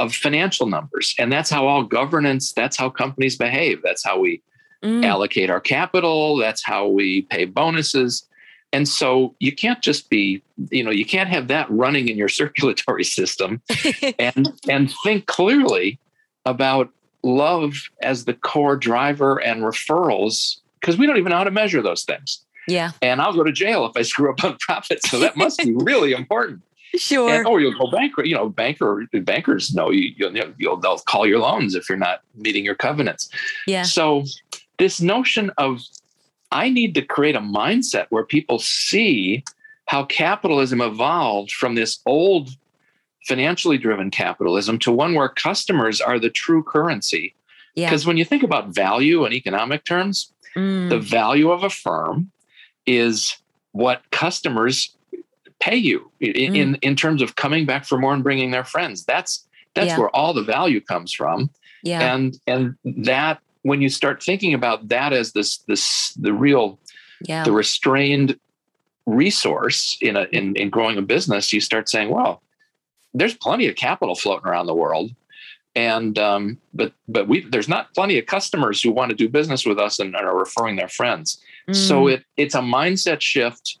[0.00, 1.14] of financial numbers.
[1.18, 3.82] And that's how all governance, that's how companies behave.
[3.82, 4.42] That's how we
[4.82, 5.04] mm.
[5.04, 8.26] allocate our capital, that's how we pay bonuses.
[8.72, 12.28] And so you can't just be, you know, you can't have that running in your
[12.40, 13.60] circulatory system
[14.18, 15.98] and and think clearly
[16.46, 16.88] about
[17.22, 21.82] love as the core driver and referrals because we don't even know how to measure
[21.82, 22.42] those things.
[22.66, 22.92] Yeah.
[23.02, 25.04] And I'll go to jail if I screw up on profit.
[25.06, 26.62] So that must be really important.
[26.96, 27.30] Sure.
[27.30, 28.28] And, or you'll go bankrupt.
[28.28, 30.12] You know, banker bankers know you.
[30.16, 33.30] You'll, you'll they'll call your loans if you're not meeting your covenants.
[33.66, 33.82] Yeah.
[33.82, 34.24] So
[34.78, 35.82] this notion of
[36.52, 39.44] I need to create a mindset where people see
[39.86, 42.50] how capitalism evolved from this old
[43.26, 47.34] financially driven capitalism to one where customers are the true currency.
[47.74, 48.08] Because yeah.
[48.08, 50.88] when you think about value in economic terms, mm.
[50.88, 52.30] the value of a firm
[52.86, 53.36] is
[53.72, 54.96] what customers
[55.60, 56.56] pay you in, mm.
[56.56, 59.04] in, in terms of coming back for more and bringing their friends.
[59.04, 59.98] That's that's yeah.
[59.98, 61.50] where all the value comes from.
[61.82, 62.14] Yeah.
[62.14, 66.78] And and that when you start thinking about that as this this the real
[67.22, 67.44] yeah.
[67.44, 68.38] the restrained
[69.06, 72.42] resource in a in, in growing a business, you start saying, well,
[73.14, 75.14] there's plenty of capital floating around the world.
[75.76, 79.64] And um, but but we there's not plenty of customers who want to do business
[79.64, 81.40] with us and, and are referring their friends.
[81.68, 81.76] Mm.
[81.76, 83.78] So it it's a mindset shift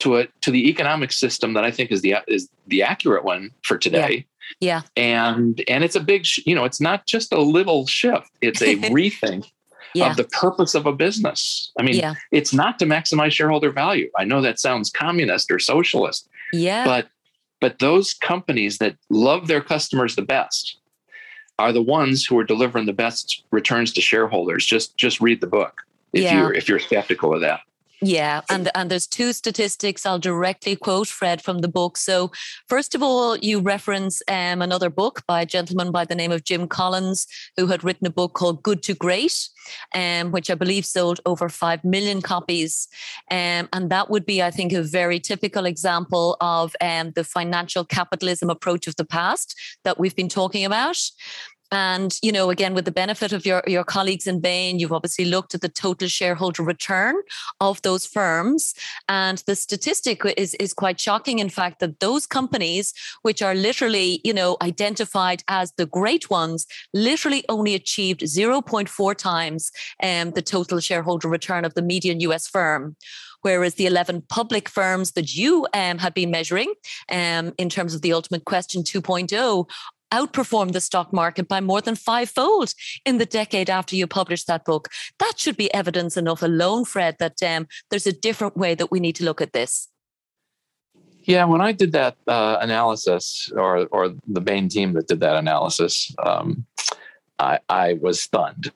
[0.00, 3.50] to a to the economic system that I think is the is the accurate one
[3.62, 4.26] for today.
[4.60, 4.82] Yeah.
[4.96, 5.02] yeah.
[5.02, 8.30] And and it's a big you know it's not just a little shift.
[8.40, 9.50] It's a rethink
[9.94, 10.10] yeah.
[10.10, 11.72] of the purpose of a business.
[11.78, 12.14] I mean, yeah.
[12.32, 14.10] it's not to maximize shareholder value.
[14.18, 16.28] I know that sounds communist or socialist.
[16.52, 16.84] Yeah.
[16.84, 17.08] But
[17.60, 20.76] but those companies that love their customers the best
[21.58, 24.66] are the ones who are delivering the best returns to shareholders.
[24.66, 26.38] Just just read the book if yeah.
[26.38, 27.60] you're if you're skeptical of that.
[28.02, 31.96] Yeah, and and there's two statistics I'll directly quote Fred from the book.
[31.96, 32.32] So
[32.68, 36.44] first of all, you reference um, another book by a gentleman by the name of
[36.44, 37.26] Jim Collins,
[37.56, 39.48] who had written a book called Good to Great,
[39.94, 42.88] um, which I believe sold over five million copies,
[43.30, 47.84] um, and that would be, I think, a very typical example of um, the financial
[47.84, 49.54] capitalism approach of the past
[49.84, 50.98] that we've been talking about.
[51.74, 55.24] And, you know, again, with the benefit of your, your colleagues in Bain, you've obviously
[55.24, 57.16] looked at the total shareholder return
[57.60, 58.74] of those firms.
[59.08, 64.20] And the statistic is, is quite shocking, in fact, that those companies, which are literally,
[64.22, 70.78] you know, identified as the great ones, literally only achieved 0.4 times um, the total
[70.78, 72.94] shareholder return of the median US firm
[73.44, 76.72] whereas the 11 public firms that you um, been measuring
[77.10, 79.68] um, in terms of the ultimate question 2.0
[80.12, 82.72] outperformed the stock market by more than fivefold
[83.04, 84.88] in the decade after you published that book.
[85.18, 89.00] That should be evidence enough alone, Fred, that um, there's a different way that we
[89.00, 89.88] need to look at this.
[91.24, 95.36] Yeah, when I did that uh, analysis, or or the Bain team that did that
[95.36, 96.66] analysis, um,
[97.38, 98.72] I, I was stunned.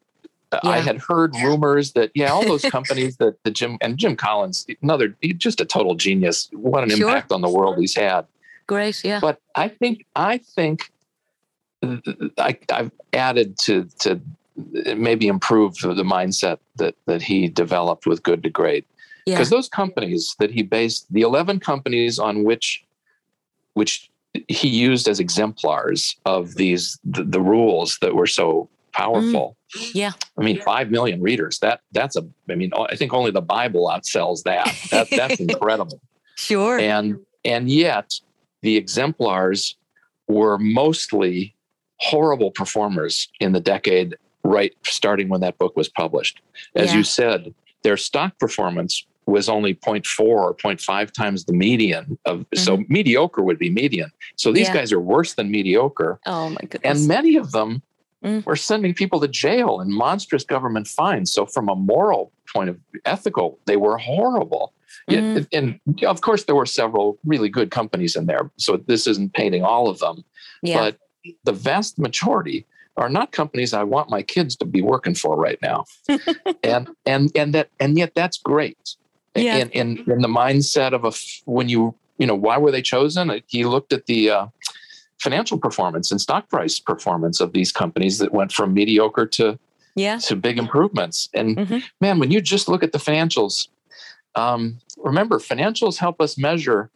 [0.53, 0.71] Yeah.
[0.71, 4.67] I had heard rumors that yeah, all those companies that the Jim and Jim Collins,
[4.83, 6.49] another just a total genius.
[6.53, 7.09] What an sure.
[7.09, 8.27] impact on the world he's had.
[8.67, 9.21] Great, yeah.
[9.21, 10.91] But I think I think
[11.83, 14.21] I, have added to to
[14.97, 18.87] maybe improve the mindset that that he developed with Good to Great.
[19.25, 19.57] Because yeah.
[19.57, 22.85] those companies that he based the eleven companies on which
[23.75, 24.11] which
[24.49, 29.57] he used as exemplars of these the, the rules that were so powerful.
[29.77, 29.95] Mm.
[29.95, 30.12] Yeah.
[30.38, 31.59] I mean, five million readers.
[31.61, 32.27] That that's a.
[32.51, 34.75] I mean, I think only the Bible outsells that.
[34.91, 36.01] that that's incredible.
[36.37, 36.79] Sure.
[36.79, 38.19] And and yet
[38.62, 39.77] the exemplars
[40.27, 41.55] were mostly
[42.00, 46.40] horrible performers in the decade right starting when that book was published.
[46.74, 46.98] As yeah.
[46.98, 52.58] you said, their stock performance was only 0.4 or 0.5 times the median of mm-hmm.
[52.58, 54.11] so mediocre would be median.
[54.37, 54.74] So these yeah.
[54.74, 56.18] guys are worse than mediocre.
[56.26, 57.00] Oh my goodness.
[57.00, 57.82] And many of them
[58.24, 58.44] mm.
[58.46, 61.30] were sending people to jail and monstrous government fines.
[61.32, 64.72] So from a moral point of ethical, they were horrible.
[65.11, 65.46] Mm.
[65.52, 68.50] and of course there were several really good companies in there.
[68.56, 70.24] So this isn't painting all of them.
[70.62, 70.78] Yeah.
[70.78, 70.98] But
[71.45, 72.67] the vast majority
[72.99, 75.85] are not companies I want my kids to be working for right now.
[76.62, 78.97] and and and that and yet that's great.
[79.35, 79.57] Yeah.
[79.57, 81.12] In, in in the mindset of a
[81.51, 83.41] when you you know why were they chosen?
[83.47, 84.47] He looked at the uh,
[85.19, 89.59] financial performance and stock price performance of these companies that went from mediocre to
[89.95, 91.29] yeah to big improvements.
[91.35, 91.79] And mm-hmm.
[92.01, 93.69] man, when you just look at the financials,
[94.35, 96.91] um, remember financials help us measure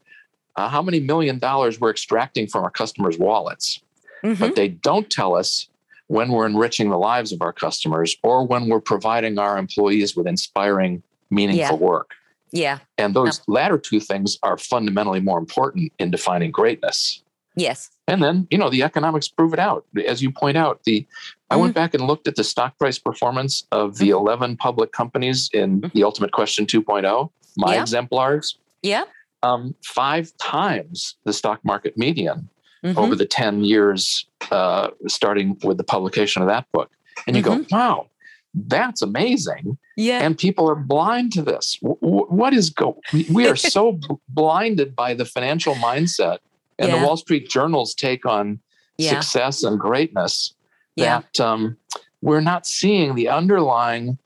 [0.57, 3.81] uh, how many million dollars we're extracting from our customers' wallets
[4.23, 4.41] mm-hmm.
[4.41, 5.69] but they don't tell us
[6.09, 10.27] when we're enriching the lives of our customers or when we're providing our employees with
[10.27, 11.85] inspiring, meaningful yeah.
[11.85, 12.11] work.
[12.51, 12.79] Yeah.
[12.99, 17.23] And those latter two things are fundamentally more important in defining greatness.
[17.57, 17.91] Yes.
[18.07, 19.85] And then, you know, the economics prove it out.
[20.07, 21.07] As you point out, the
[21.51, 21.81] I went mm-hmm.
[21.83, 24.27] back and looked at the stock price performance of the mm-hmm.
[24.27, 25.97] 11 public companies in mm-hmm.
[25.97, 27.81] the Ultimate Question 2.0, my yeah.
[27.81, 28.59] exemplars.
[28.83, 29.05] Yeah.
[29.43, 32.49] Um, five times the stock market median
[32.85, 32.99] mm-hmm.
[32.99, 36.91] over the 10 years, uh, starting with the publication of that book.
[37.27, 37.63] And you mm-hmm.
[37.63, 38.09] go, wow,
[38.55, 39.79] that's amazing.
[39.97, 40.21] Yeah.
[40.21, 41.79] And people are blind to this.
[41.83, 43.01] W- what is go?
[43.31, 46.39] We are so b- blinded by the financial mindset
[46.79, 46.99] and yeah.
[46.99, 48.61] the Wall Street Journal's take on
[48.99, 49.11] yeah.
[49.11, 50.55] success and greatness
[50.97, 51.45] that yeah.
[51.45, 51.77] um,
[52.21, 54.19] we're not seeing the underlying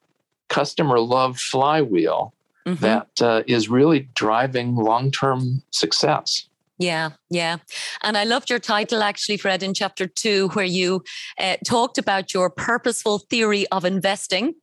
[0.48, 2.32] customer love flywheel
[2.66, 2.82] mm-hmm.
[2.82, 6.48] that uh, is really driving long term success.
[6.78, 7.56] Yeah, yeah.
[8.02, 11.02] And I loved your title actually, Fred, in chapter two, where you
[11.38, 14.54] uh, talked about your purposeful theory of investing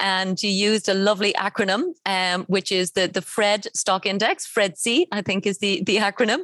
[0.00, 4.46] and you used a lovely acronym, um, which is the the Fred Stock Index.
[4.46, 6.40] FREDC, I think, is the the acronym,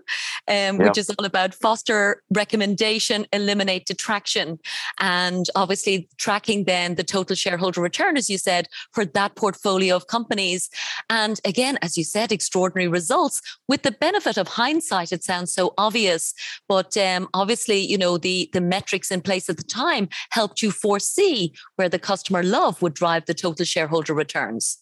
[0.48, 4.58] um, which is all about foster recommendation, eliminate detraction,
[4.98, 10.06] and obviously tracking then the total shareholder return, as you said, for that portfolio of
[10.06, 10.70] companies.
[11.10, 13.40] And again, as you said, extraordinary results.
[13.66, 16.34] With the benefit of hindsight, it sounds so obvious,
[16.68, 20.70] but um, obviously, you know, the the metrics in place at the time helped you
[20.70, 24.78] foresee where the customer love would drive drive the total shareholder returns?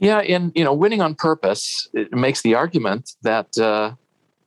[0.00, 3.94] Yeah, and you know, winning on purpose it makes the argument that uh,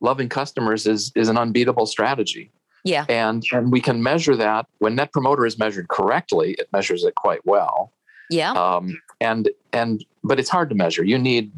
[0.02, 2.52] loving customers is is an unbeatable strategy.
[2.84, 6.56] Yeah, and and we can measure that when Net Promoter is measured correctly.
[6.60, 7.92] It measures it quite well.
[8.30, 11.04] Yeah, um, and and but it's hard to measure.
[11.04, 11.52] You need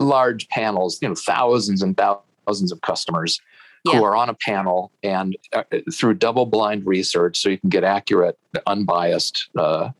[0.00, 3.40] large panels, you know, thousands and thousands of customers
[3.84, 3.92] yeah.
[3.92, 7.84] who are on a panel and uh, through double blind research, so you can get
[7.84, 9.90] accurate, unbiased uh,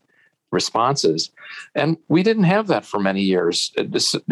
[0.51, 1.31] responses.
[1.73, 3.73] And we didn't have that for many years.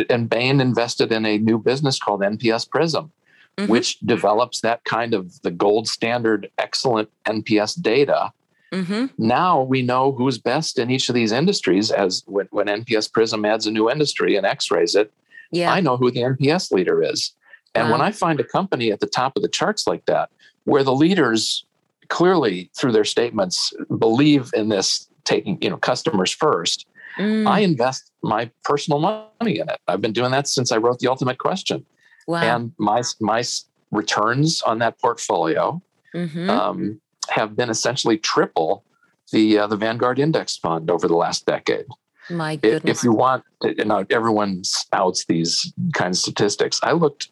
[0.09, 3.11] And Bain invested in a new business called NPS Prism,
[3.57, 3.71] mm-hmm.
[3.71, 8.31] which develops that kind of the gold standard, excellent NPS data.
[8.71, 9.05] Mm-hmm.
[9.17, 11.91] Now we know who's best in each of these industries.
[11.91, 15.11] As when, when NPS Prism adds a new industry and X-rays it,
[15.51, 15.71] yeah.
[15.71, 17.33] I know who the NPS leader is.
[17.75, 17.93] And wow.
[17.93, 20.29] when I find a company at the top of the charts like that,
[20.63, 21.65] where the leaders
[22.09, 26.85] clearly through their statements believe in this taking you know customers first.
[27.17, 29.79] Mm, I invest my personal money in it.
[29.87, 31.85] I've been doing that since I wrote the Ultimate Question,
[32.27, 32.41] wow.
[32.41, 33.43] and my my
[33.91, 35.81] returns on that portfolio
[36.15, 36.49] Mhm.
[36.49, 38.83] um, have been essentially triple
[39.31, 41.85] the uh, the Vanguard Index Fund over the last decade.
[42.29, 42.99] My goodness.
[42.99, 46.79] If you want, you know, everyone spouts these kinds of statistics.
[46.83, 47.29] I looked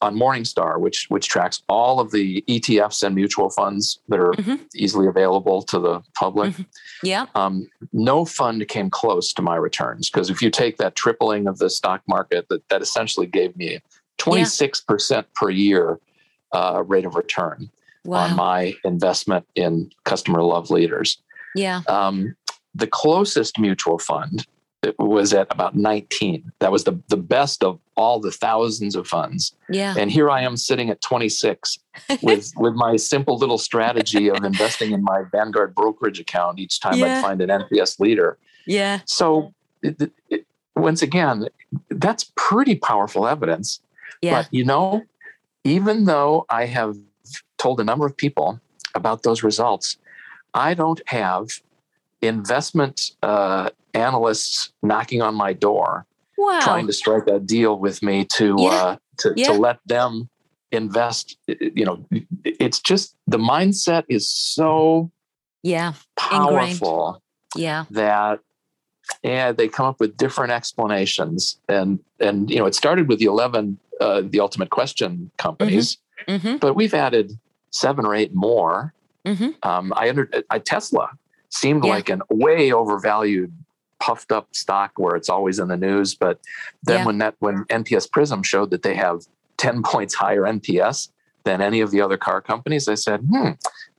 [0.00, 4.60] on Morningstar, which which tracks all of the ETFs and mutual funds that are Mhm.
[4.74, 6.54] easily available to the public.
[7.02, 7.26] yeah.
[7.34, 11.58] Um, no fund came close to my returns because if you take that tripling of
[11.58, 13.80] the stock market, that that essentially gave me
[14.18, 15.98] twenty six percent per year
[16.52, 17.70] uh, rate of return
[18.04, 18.18] Wow.
[18.30, 21.18] on my investment in customer love leaders.
[21.54, 21.82] yeah.
[21.88, 22.36] Um,
[22.74, 24.46] the closest mutual fund
[24.98, 26.52] was at about 19.
[26.60, 29.54] That was the, the best of all the thousands of funds.
[29.68, 29.94] Yeah.
[29.98, 31.78] And here I am sitting at 26
[32.22, 36.94] with, with my simple little strategy of investing in my Vanguard brokerage account each time
[36.94, 37.18] Yeah.
[37.18, 38.38] I find an NPS leader.
[38.66, 39.00] Yeah.
[39.04, 40.44] So, it, it- it-
[40.76, 41.48] once again,
[41.90, 43.80] that's pretty powerful evidence.
[44.22, 44.42] Yeah.
[44.42, 45.02] But you know,
[45.64, 46.96] even though I have
[47.56, 48.60] told a number of people
[48.94, 49.96] about those results,
[50.54, 51.48] I don't have
[52.22, 56.60] investment uh, analysts knocking on my door wow.
[56.62, 58.68] trying to strike a deal with me to Yeah.
[58.70, 59.46] uh, to, Yeah.
[59.48, 60.28] to let them
[60.70, 61.36] invest.
[61.46, 62.06] You know,
[62.44, 65.10] it's just the mindset is so
[65.62, 65.94] yeah.
[66.16, 67.22] powerful
[67.56, 67.84] Yeah.
[67.90, 68.40] that
[69.22, 73.24] yeah they come up with different explanations and and you know it started with the
[73.24, 76.56] 11 uh, the ultimate question companies Mm-hmm.
[76.58, 77.38] but we've added
[77.70, 78.92] seven or eight more
[79.26, 79.50] Mm-hmm.
[79.62, 81.10] um, i under I, tesla
[81.50, 81.90] seemed Yeah.
[81.94, 83.52] like an way overvalued
[84.00, 86.38] puffed up stock where it's always in the news but
[86.84, 87.04] then Yeah.
[87.06, 89.22] when that when nps prism showed that they have
[89.56, 91.08] 10 points higher nps
[91.44, 93.50] than any of the other car companies i said hmm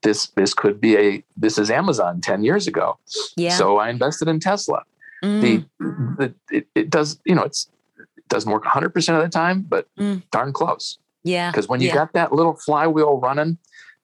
[0.02, 2.98] this this could be a this is amazon 10 years ago
[3.36, 3.50] Yeah.
[3.58, 4.84] so i invested in tesla
[5.22, 5.42] Mm.
[5.42, 5.66] the,
[6.18, 9.86] the it, it does you know it's it doesn't work 100% of the time but
[10.00, 10.24] Mm.
[10.32, 11.52] darn close yeah.
[11.52, 11.96] because when you Yeah.
[11.96, 13.58] got that little flywheel running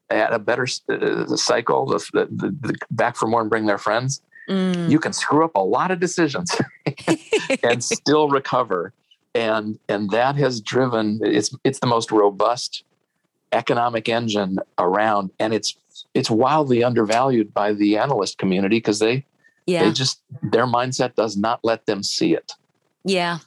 [0.09, 4.21] at a better uh, cycle the, the, the back for more and bring their friends
[4.47, 4.91] Mm.
[4.91, 6.55] you can screw up a lot of decisions
[7.63, 8.93] and still recover
[9.33, 12.83] and and that has driven it's it's the most robust
[13.53, 15.75] economic engine around and it's
[16.13, 19.25] it's wildly undervalued by the analyst community because they
[19.65, 19.83] yeah.
[19.83, 22.51] they just their mindset does not let them see it
[23.03, 23.39] Yeah.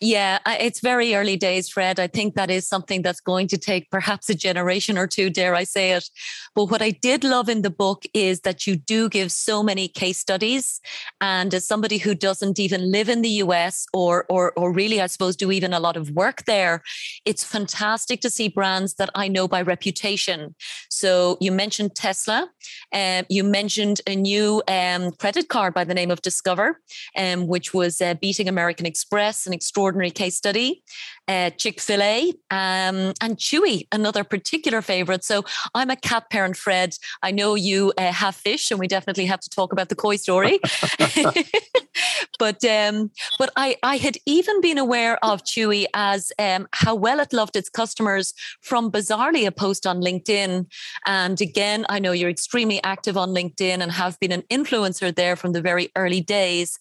[0.00, 1.98] Yeah, it's very early days, Fred.
[1.98, 5.54] I think that is something that's going to take perhaps a generation or two, dare
[5.54, 6.08] I say it.
[6.54, 9.88] But what I did love in the book is that you do give so many
[9.88, 10.80] case studies.
[11.20, 15.06] And as somebody who doesn't even live in the US or, or, or really, I
[15.06, 16.82] suppose, do even a lot of work there,
[17.24, 20.54] it's fantastic to see brands that I know by reputation.
[20.88, 22.48] So you mentioned Tesla,
[22.92, 26.80] um, you mentioned a new um, credit card by the name of Discover
[27.16, 30.82] um, which was uh, beating American Express, an extraordinary case study.
[31.26, 35.24] Uh, Chick fil A um, and Chewy, another particular favorite.
[35.24, 36.96] So I'm a cat parent, Fred.
[37.22, 40.16] I know you uh, have fish, and we definitely have to talk about the koi
[40.16, 40.60] story.
[42.38, 47.20] but um, but I, I had even been aware of Chewy as um, how well
[47.20, 50.66] it loved its customers from bizarrely a post on LinkedIn.
[51.06, 55.36] And again, I know you're extremely active on LinkedIn and have been an influencer there
[55.36, 56.78] from the very early days.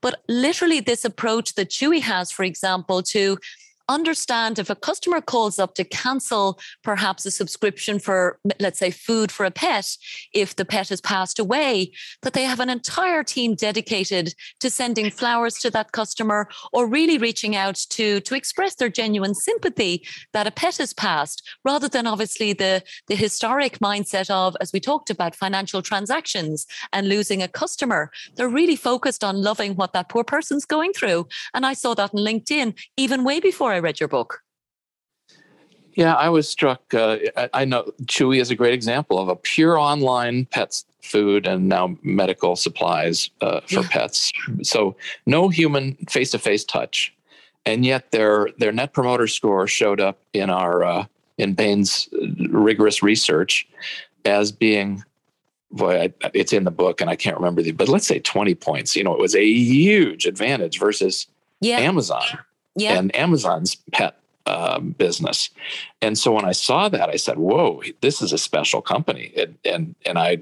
[0.00, 3.38] But literally, this approach that Chewy has, for example, to
[3.88, 9.30] understand if a customer calls up to cancel perhaps a subscription for let's say food
[9.30, 9.96] for a pet
[10.32, 11.90] if the pet has passed away
[12.22, 17.18] that they have an entire team dedicated to sending flowers to that customer or really
[17.18, 22.06] reaching out to to express their genuine sympathy that a pet has passed rather than
[22.06, 27.48] obviously the the historic mindset of as we talked about financial transactions and losing a
[27.48, 28.10] customer.
[28.36, 31.28] They're really focused on loving what that poor person's going through.
[31.52, 34.42] And i saw that on linkedin even way before I read your book.
[35.94, 36.92] Yeah, I was struck.
[36.92, 37.18] Uh,
[37.52, 41.96] I, know Chewy is a great example of a pure online pets food and now
[42.02, 43.88] medical supplies uh, for Yeah.
[43.90, 44.32] pets.
[44.62, 44.96] So
[45.26, 47.14] no human face to face touch,
[47.66, 51.06] and yet their their net promoter score showed up in our uh,
[51.38, 52.08] in Bain's
[52.48, 53.66] rigorous research
[54.24, 55.04] as being.
[55.70, 57.72] Boy, I, it's in the book, and I can't remember the.
[57.72, 58.94] But let's say twenty points.
[58.96, 61.26] You know, it was a huge advantage versus
[61.60, 61.78] Yeah.
[61.78, 62.22] Amazon
[62.76, 62.98] yeah.
[62.98, 64.16] and Amazon's pet
[64.46, 65.50] uh, business.
[66.02, 69.56] And so when I saw that, I said, "Whoa, this is a special company." And
[69.64, 70.38] and, and I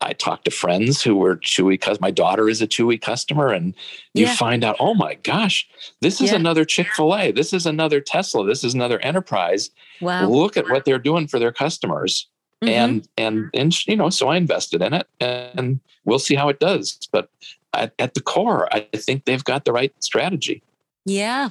[0.00, 3.74] I talked to friends who were Chewy because my daughter is a Chewy customer, and
[4.14, 4.34] you Yeah.
[4.36, 5.68] find out, oh my gosh,
[6.00, 6.36] this is Yeah.
[6.36, 9.70] another Chick Fil A, this is another Tesla, this is another enterprise.
[10.00, 10.28] wow.
[10.28, 12.28] Look at what they're doing for their customers.
[12.62, 12.74] Mm-hmm.
[12.74, 16.58] And and and you know, so I invested in it, and we'll see how it
[16.58, 16.98] does.
[17.12, 17.30] But
[17.72, 20.62] at, at the core, I think they've got the right strategy.
[21.08, 21.48] Yeah.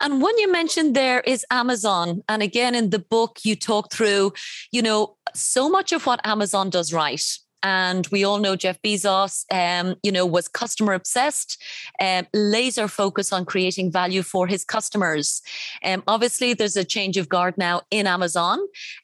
[0.00, 2.22] And one you mentioned there is Amazon.
[2.28, 4.32] And again, in the book, you talk through,
[4.72, 7.24] you know, so much of what Amazon does right.
[7.62, 11.62] And we all know Jeff Bezos, um, you know, was customer obsessed,
[12.00, 15.42] um, laser focus on creating value for his customers.
[15.84, 18.60] Um, obviously, there's a change of guard now in Amazon,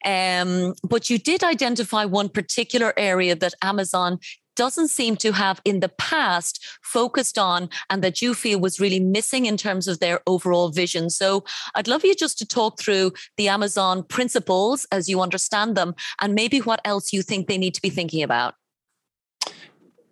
[0.07, 4.18] um, but you did identify one particular area that Amazon
[4.57, 9.00] doesn't seem to have in the past focused on and that you feel was really
[9.00, 11.11] missing in terms of their overall vision.
[11.11, 11.44] So
[11.74, 16.34] I'd love you just to talk through the Amazon principles as you understand them and
[16.34, 18.54] maybe what else you think they need to be thinking about.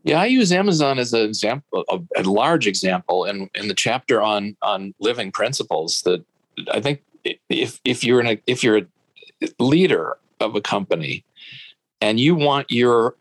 [0.04, 4.20] Yeah, I use Amazon as an example, a, a large example in, in the chapter
[4.20, 6.02] on on living principles.
[6.02, 6.22] That
[6.70, 7.02] I think
[7.48, 8.86] if if you're in a if you're a
[9.58, 11.24] leader of a company
[12.02, 13.16] and you want your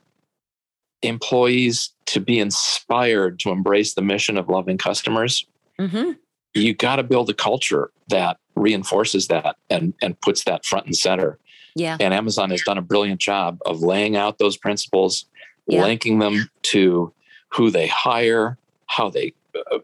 [1.03, 5.45] employees to be inspired to embrace the mission of loving customers,
[5.79, 6.11] mm-hmm.
[6.53, 10.95] you got to build a culture that reinforces that and and puts that front and
[10.95, 11.39] center.
[11.75, 11.97] Yeah.
[11.99, 15.25] And Amazon has done a brilliant job of laying out those principles,
[15.67, 15.81] yeah.
[15.81, 17.11] linking them to
[17.49, 19.33] who they hire, how they
[19.71, 19.79] uh,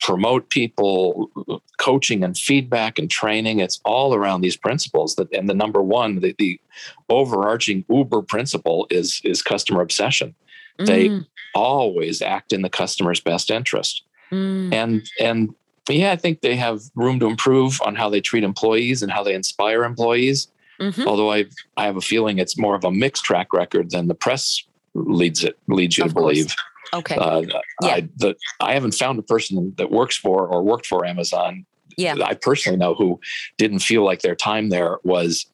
[0.00, 1.30] promote people,
[1.78, 3.60] coaching and feedback and training.
[3.60, 5.16] It's all around these principles.
[5.16, 6.60] That and the number one, the, the
[7.08, 10.34] overarching Uber principle is is customer obsession.
[10.78, 10.86] Mm.
[10.86, 11.20] They
[11.54, 14.02] always act in the customer's best interest.
[14.30, 14.72] Mm.
[14.72, 15.54] And and
[15.88, 19.22] yeah, I think they have room to improve on how they treat employees and how
[19.22, 20.48] they inspire employees.
[20.80, 21.08] Mm-hmm.
[21.08, 21.46] Although I
[21.76, 24.62] I have a feeling it's more of a mixed track record than the press
[24.94, 26.34] leads it leads you of to course.
[26.34, 26.54] believe.
[26.94, 27.16] Okay.
[27.16, 27.42] Uh,
[27.82, 27.88] yeah.
[27.88, 31.66] I, the, I haven't found a person that works for or worked for Amazon.
[31.96, 32.16] Yeah.
[32.22, 33.20] I personally know who
[33.56, 35.46] didn't feel like their time there was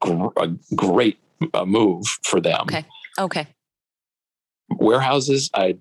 [0.00, 1.18] gr- a great
[1.54, 2.62] uh, move for them.
[2.62, 2.84] Okay.
[3.18, 3.46] Okay.
[4.68, 5.76] Warehouses, I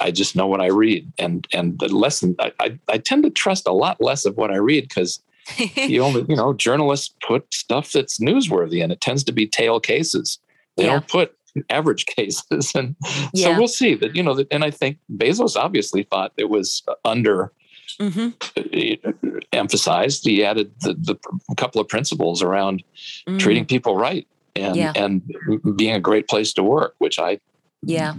[0.00, 3.30] I just know what I read, and and the lesson I I, I tend to
[3.30, 5.22] trust a lot less of what I read because
[5.76, 9.80] you only you know journalists put stuff that's newsworthy, and it tends to be tail
[9.80, 10.38] cases.
[10.76, 10.92] They yeah.
[10.92, 11.36] don't put
[11.70, 12.72] average cases.
[12.74, 12.96] And
[13.32, 13.46] yeah.
[13.46, 17.52] so we'll see that, you know, and I think Bezos obviously thought it was under
[18.00, 19.10] mm-hmm.
[19.52, 20.24] emphasized.
[20.24, 22.82] He added the, the couple of principles around
[23.28, 23.38] mm.
[23.38, 24.26] treating people right
[24.56, 24.92] and, yeah.
[24.96, 25.22] and
[25.76, 27.40] being a great place to work, which I,
[27.82, 28.14] yeah,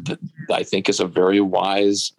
[0.51, 2.11] I think is a very wise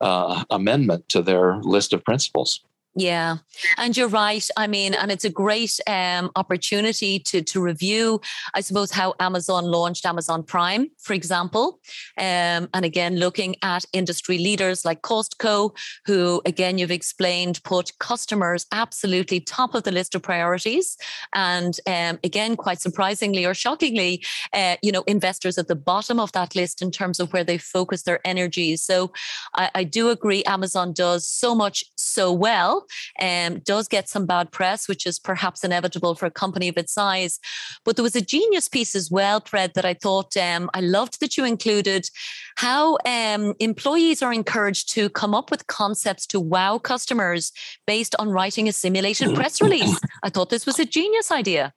[0.00, 2.64] uh, amendment to their list of principles.
[2.96, 3.36] Yeah,
[3.76, 4.46] and you're right.
[4.56, 8.20] I mean, and it's a great um, opportunity to to review,
[8.52, 11.78] I suppose, how Amazon launched Amazon Prime, for example,
[12.18, 18.66] um, and again looking at industry leaders like Costco, who again you've explained put customers
[18.72, 20.96] absolutely top of the list of priorities,
[21.32, 26.32] and um, again, quite surprisingly or shockingly, uh, you know, investors at the bottom of
[26.32, 28.82] that list in terms of where they focus their energies.
[28.82, 29.12] So,
[29.54, 32.86] I, I do agree, Amazon does so much so well
[33.20, 36.92] um, does get some bad press, which is perhaps inevitable for a company of its
[36.92, 37.38] size.
[37.84, 41.20] But there was a genius piece as well, Fred, that I thought um, I loved
[41.20, 42.08] that you included
[42.56, 47.52] how um, employees are encouraged to come up with concepts to wow customers
[47.86, 49.98] based on writing a simulated press release.
[50.22, 51.72] I thought this was a genius idea.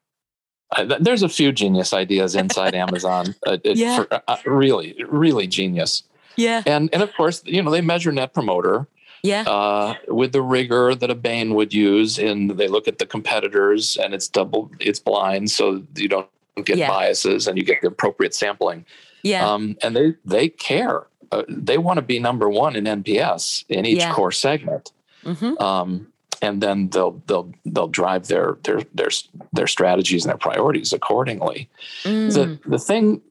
[0.75, 3.35] Uh, there's a few genius ideas inside Amazon.
[3.45, 3.97] Uh, yeah.
[3.97, 6.03] For, uh, really, really genius.
[6.37, 6.63] Yeah.
[6.65, 8.87] And and of course, you know, they measure net promoter
[9.23, 9.43] yeah.
[9.43, 13.97] Uh, with the rigor that a Bain would use, and they look at the competitors,
[13.97, 16.27] and it's double, it's blind, so you don't
[16.65, 16.89] get yeah.
[16.89, 18.85] biases, and you get the appropriate sampling.
[19.23, 19.49] Yeah.
[19.49, 21.07] Um, and they they care.
[21.31, 24.13] Uh, they want to be number one in NPS in each yeah.
[24.13, 24.91] core segment.
[25.23, 25.57] Mm-hmm.
[25.63, 26.07] Um,
[26.41, 29.09] and then they'll they'll they'll drive their their their
[29.53, 31.69] their strategies and their priorities accordingly.
[32.03, 32.33] Mm.
[32.33, 33.21] The the thing,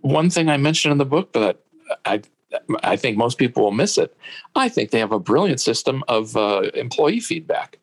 [0.00, 1.60] one thing I mentioned in the book that
[2.04, 2.22] I
[2.82, 4.16] I think most people will miss it.
[4.54, 7.78] I think they have a brilliant system of uh, employee feedback.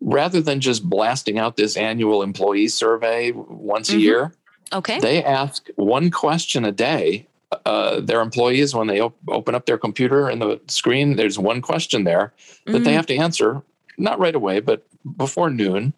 [0.00, 3.98] Rather than just blasting out this annual employee survey once mm-hmm.
[3.98, 4.34] a year,
[4.72, 7.26] okay, they ask one question a day.
[7.64, 11.62] Uh, their employees, when they op- open up their computer and the screen, there's one
[11.62, 12.32] question there
[12.66, 12.84] that mm-hmm.
[12.84, 13.62] they have to answer,
[13.96, 15.94] not right away, but before noon.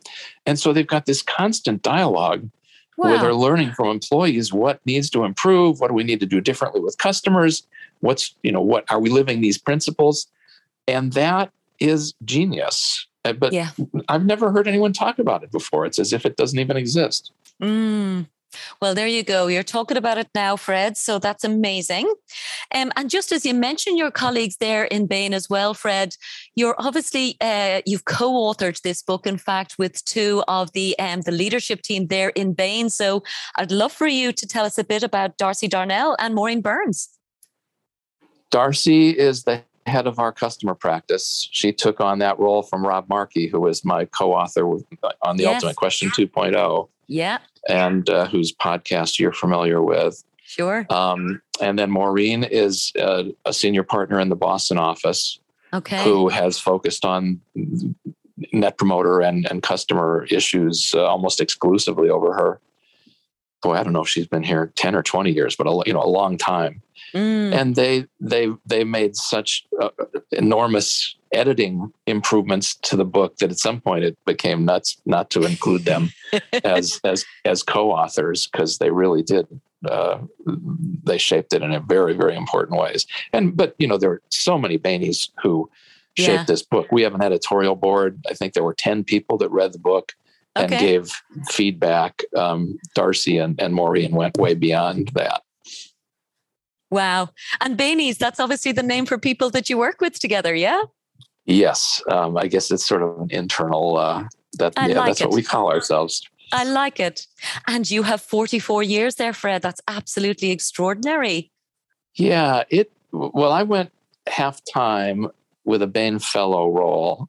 [0.46, 2.48] And so they've got this constant dialogue
[3.00, 3.10] wow.
[3.10, 6.40] where they're learning from employees what needs to improve, what do we need to do
[6.40, 7.66] differently with customers,
[8.00, 10.26] what's you know what are we living these principles?
[10.86, 13.06] And that is genius.
[13.24, 13.68] Uh, but yeah.
[14.08, 15.86] i've never heard anyone talk about it before.
[15.86, 17.32] It's as if it doesn't even exist.
[17.60, 18.26] Mm,
[18.80, 19.46] Well, there you go.
[19.46, 20.96] You're talking about it now, Fred.
[20.96, 22.12] So that's amazing.
[22.74, 26.14] Um, and just as you mentioned your colleagues there in Bain as well, Fred,
[26.54, 31.32] you're obviously uh, you've co-authored this book, in fact, with two of the um, the
[31.32, 32.90] leadership team there in Bain.
[32.90, 33.22] So
[33.56, 37.08] I'd love for you to tell us a bit about Darci Darnell and Maureen Burns.
[38.50, 41.48] Darci is the head of our customer practice.
[41.50, 44.84] She took on that role from Rob Markey, who was my co-author with,
[45.22, 45.54] on the yes.
[45.54, 46.88] Ultimate Question 2.0.
[47.06, 47.38] Yeah.
[47.68, 50.22] And uh, whose podcast you're familiar with.
[50.44, 50.86] Sure.
[50.90, 55.38] Um, and then Maureen is uh, a senior partner in the Boston office.
[55.72, 56.02] Okay.
[56.02, 57.40] Who has focused on
[58.52, 62.60] net promoter and, and customer issues uh, almost exclusively over her
[63.62, 65.92] boy, I don't know if she's been here 10 or 20 years, but a, you
[65.92, 66.82] know, a long time.
[67.14, 67.54] Mm.
[67.54, 69.90] And they, they, they made such uh,
[70.32, 75.42] enormous editing improvements to the book that at some point it became nuts not to
[75.42, 76.10] include them
[76.64, 79.46] as, as, as co-authors because they really did
[79.88, 80.18] uh,
[81.04, 84.22] they shaped it in a very very important ways and but you know there are
[84.28, 85.70] so many Bainies who
[86.18, 86.44] shaped yeah.
[86.44, 89.72] this book we have an editorial board i think there were 10 people that read
[89.72, 90.12] the book
[90.56, 90.78] and okay.
[90.78, 91.12] gave
[91.48, 92.22] feedback.
[92.36, 95.42] Um, Darci and, and Maureen went way beyond that.
[96.90, 97.30] Wow.
[97.60, 100.82] And Bainies, that's obviously the name for people that you work with together, yeah?
[101.50, 102.02] Yes.
[102.08, 104.24] Um, I guess it's sort of an internal, uh,
[104.58, 105.26] that, yeah, like that's it.
[105.26, 106.28] what we call ourselves.
[106.52, 107.26] I like it.
[107.66, 109.62] And you have 44 years there, Fred.
[109.62, 111.50] That's absolutely extraordinary.
[112.14, 112.64] Yeah.
[112.68, 113.92] It, well, I went
[114.26, 115.28] half time
[115.64, 117.28] with a Bain Fellow role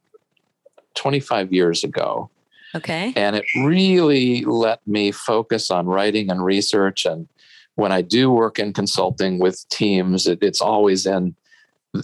[0.95, 2.30] 25 years ago.
[2.74, 3.13] Okay.
[3.15, 7.05] And it really let me focus on writing and research.
[7.05, 7.28] And
[7.76, 11.36] when I do work in consulting with teams, it, it's always in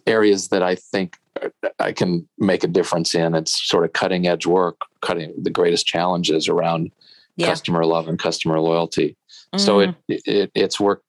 [0.05, 1.17] areas that I think
[1.79, 3.35] I can make a difference in.
[3.35, 6.91] It's sort of cutting edge work, cutting the greatest challenges around
[7.35, 7.47] yeah.
[7.47, 9.15] customer love and customer loyalty.
[9.53, 9.59] Mm.
[9.59, 11.05] So it, it it's worked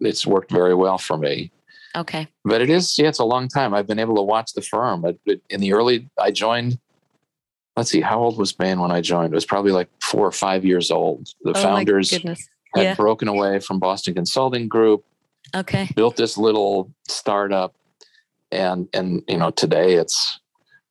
[0.00, 1.50] it's worked very well for me.
[1.94, 2.28] Okay.
[2.44, 3.74] But it is yeah, it's a long time.
[3.74, 5.04] I've been able to watch the firm.
[5.48, 6.78] In the early I joined
[7.76, 9.32] let's see, how old was Bain when I joined?
[9.32, 11.28] It was probably like four or five years old.
[11.42, 12.36] The oh founders had
[12.74, 12.94] yeah.
[12.94, 15.04] broken away from Boston Consulting Group.
[15.54, 15.88] Okay.
[15.94, 17.74] Built this little startup.
[18.50, 20.40] And and you know, today it's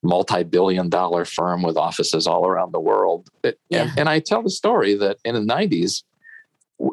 [0.04, 3.28] multi-billion dollar firm with offices all around the world.
[3.44, 3.84] It, yeah.
[3.84, 6.04] and, and I tell the story that in the 90s,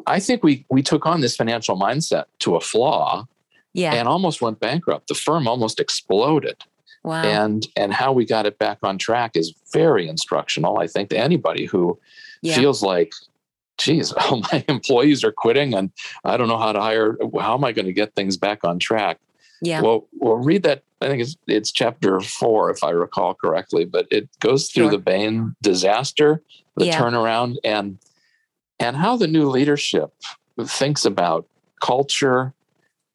[0.07, 3.27] I think we we took on this financial mindset to a flaw
[3.73, 3.93] yeah.
[3.93, 5.07] and almost went bankrupt.
[5.07, 6.63] The firm almost exploded.
[7.03, 7.23] Wow.
[7.23, 11.17] And and how we got it back on track is very instructional, I think, to
[11.17, 11.99] anybody who
[12.41, 12.55] yeah.
[12.55, 13.11] feels like,
[13.77, 15.91] geez, all my employees are quitting and
[16.23, 17.17] I don't know how to hire.
[17.39, 19.19] How am I going to get things back on track?
[19.63, 19.81] Yeah.
[19.81, 20.83] Well, we'll read that.
[21.01, 24.91] I think it's it's chapter four, if I recall correctly, but it goes through sure.
[24.91, 26.41] the Bain disaster,
[26.75, 26.99] the yeah.
[26.99, 27.97] turnaround, and
[28.79, 30.13] and how the new leadership
[30.65, 31.47] thinks about
[31.81, 32.53] culture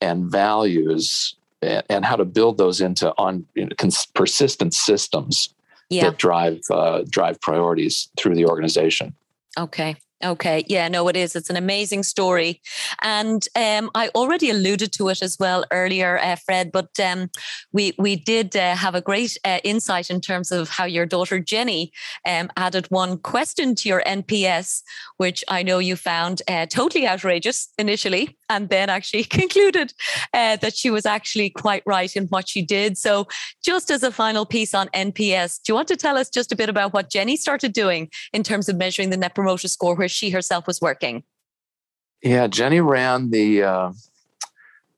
[0.01, 5.55] and values and, and how to build those into on you know, cons- persistent systems
[5.91, 6.05] yeah.
[6.05, 9.15] that drive uh, drive priorities through the organization.
[9.59, 9.97] Okay.
[10.25, 11.37] Okay, yeah, no, it is.
[11.37, 12.61] It's an amazing story,
[13.03, 16.73] and um, I already alluded to it as well earlier, uh, Fred.
[16.73, 17.31] But um,
[17.73, 21.39] we we did uh, have a great uh, insight in terms of how your daughter
[21.39, 21.93] Jenny
[22.27, 24.83] um, added one question to your NPS,
[25.19, 29.93] which I know you found uh, totally outrageous initially, and then actually concluded
[30.33, 32.97] uh, that she was actually quite right in what she did.
[32.97, 33.29] So,
[33.63, 36.57] just as a final piece on NPS, do you want to tell us just a
[36.57, 39.99] bit about what Jenny started doing in terms of measuring the Net Promoter Score?
[39.99, 41.25] where she herself was working?
[42.23, 43.93] Yeah, Jenny ran the uh,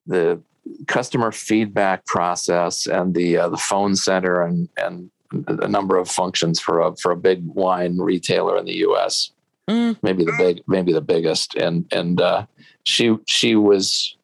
[0.07, 0.41] the
[0.87, 5.11] customer feedback process and the uh, the phone center and and
[5.47, 9.33] a number of functions for a for a big wine retailer in the U.S.
[9.69, 9.97] Mm.
[10.03, 12.47] Maybe the big, maybe the biggest, and and uh,
[12.91, 14.17] she she was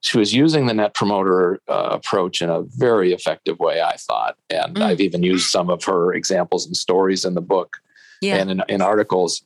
[0.00, 4.36] she was using the net promoter uh, approach in a very effective way, I thought,
[4.50, 4.82] and mm.
[4.82, 7.76] I've even used some of her examples and stories in the book
[8.20, 8.36] yeah.
[8.36, 9.42] and in, in articles.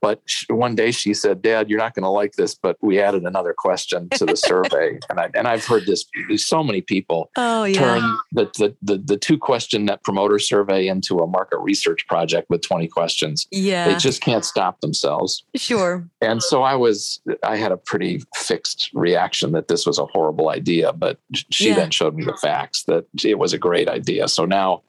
[0.00, 3.24] But one day she said, "Dad, you're not going to like this, but we added
[3.24, 7.64] another question to the survey." and I and I've heard this so many people oh,
[7.64, 7.78] yeah.
[7.78, 12.48] turn the, the the the two question net promoter survey into a market research project
[12.50, 13.46] with 20 questions.
[13.50, 15.44] Yeah, they just can't stop themselves.
[15.54, 16.08] Sure.
[16.20, 20.48] And so I was I had a pretty fixed reaction that this was a horrible
[20.48, 21.18] idea, but
[21.50, 21.74] she yeah.
[21.74, 24.28] then showed me the facts that it was a great idea.
[24.28, 24.82] So now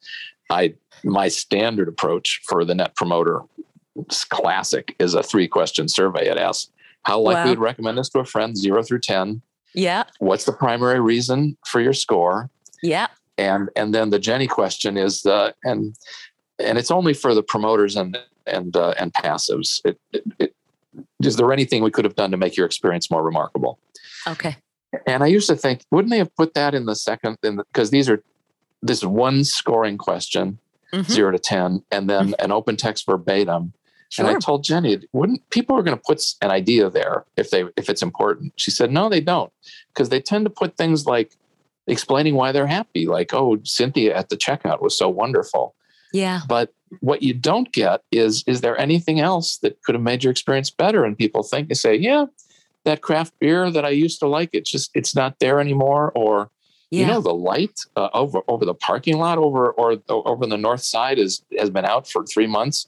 [0.50, 3.42] I my standard approach for the net promoter
[4.30, 6.28] classic is a three question survey.
[6.28, 6.72] It asks
[7.04, 7.50] how likely wow.
[7.50, 9.42] would recommend this to a friend, zero through 10.
[9.74, 10.04] Yeah.
[10.20, 12.50] What's the primary reason for your score?
[12.84, 13.08] Yeah.
[13.38, 15.96] And and then the Jenny question is uh, and
[16.60, 19.82] and it's only for the promoters and and uh, and passives.
[19.86, 20.56] It, it, it,
[21.24, 23.80] is there anything we could have done to make your experience more remarkable?
[24.28, 24.58] Okay.
[25.08, 27.38] And I used to think, wouldn't they have put that in the second?
[27.42, 28.22] Because these are
[28.82, 30.60] this one scoring question,
[30.94, 31.10] Mhm.
[31.10, 33.74] zero to ten, and then an open text verbatim.
[34.12, 34.26] Sure.
[34.28, 37.64] And I told Jenny, wouldn't people are going to put an idea there if they
[37.78, 38.54] if it's important?
[38.58, 39.52] She said, no, they don't,
[39.94, 41.32] because they tend to put things like
[41.88, 45.76] explaining why they're happy, like, oh, Cynthia at the checkout was so wonderful.
[46.14, 46.42] yeah.
[46.48, 50.32] But what you don't get is is there anything else that could have made your
[50.32, 51.06] experience better?
[51.06, 52.26] And people think and say, yeah,
[52.84, 56.50] that craft beer that I used to like, it's just it's not there anymore, or
[56.92, 57.00] Yeah.
[57.00, 60.84] you know the light uh, over over the parking lot over or over the north
[60.84, 62.88] side is has been out for three months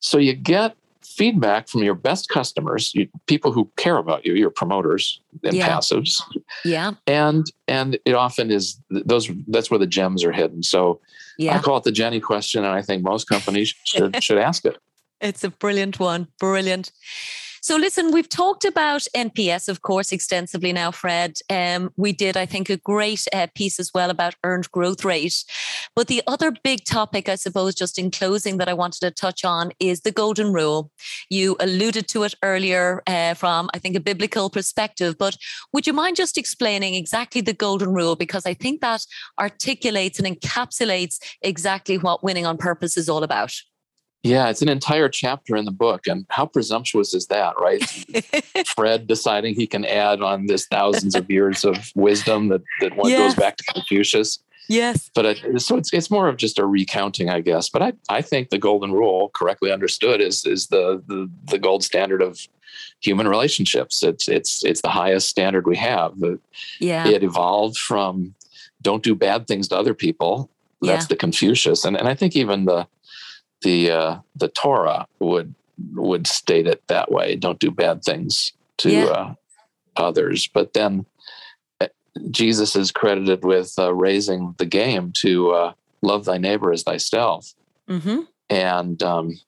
[0.00, 4.50] so you get feedback from your best customers you, people who care about you your
[4.50, 5.68] promoters and Yeah.
[5.68, 6.20] passives
[6.64, 6.92] yeah.
[7.06, 11.00] and and it often is those that's where the gems are hidden so
[11.38, 11.56] yeah.
[11.56, 14.76] i call it the jenny question and i think most companies should should ask it
[15.20, 16.26] It's a brilliant one.
[16.38, 16.92] Brilliant.
[17.66, 21.40] So, listen, we've talked about NPS, of course, extensively now, Fred.
[21.50, 25.44] Um, we did, I think, a great uh, piece as well about earned growth rate.
[25.96, 29.44] But the other big topic, I suppose, just in closing, that I wanted to touch
[29.44, 30.92] on is the golden rule.
[31.28, 35.18] You alluded to it earlier uh, from, I think, a biblical perspective.
[35.18, 35.36] But
[35.72, 38.14] would you mind just explaining exactly the golden rule?
[38.14, 39.04] Because I think that
[39.40, 43.52] articulates and encapsulates exactly what winning on purpose is all about.
[44.22, 47.82] Yeah it's an entire chapter in the book and how presumptuous is that right
[48.74, 53.10] Fred deciding he can add on this thousands of years of wisdom that that one
[53.10, 53.18] Yes.
[53.34, 54.38] goes back to Confucius.
[54.68, 55.10] yes.
[55.14, 57.68] But so it's it's more of just a recounting, I guess.
[57.68, 61.84] But I, I think the golden rule, correctly understood, is is the, the the gold
[61.84, 62.40] standard of
[63.00, 64.02] human relationships.
[64.02, 66.18] It's it's it's the highest standard we have.
[66.18, 66.40] The-
[66.80, 67.06] Yeah.
[67.06, 68.34] It evolved from
[68.82, 70.50] don't do bad things to other people.
[70.82, 71.08] That's Yeah.
[71.10, 72.86] the Confucius, and and I think even the
[73.66, 75.54] the uh, the Torah would
[75.94, 77.34] would state it that way.
[77.36, 79.04] Don't do bad things to Yeah.
[79.06, 79.34] uh,
[79.96, 80.48] others.
[80.54, 81.04] But then
[81.80, 81.88] uh,
[82.30, 87.52] Jesus is credited with uh, raising the game to uh, love thy neighbor as thyself.
[87.90, 88.20] Mm-hmm.
[88.48, 89.38] And um,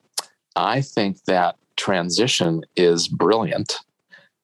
[0.57, 3.77] I think that transition is brilliant.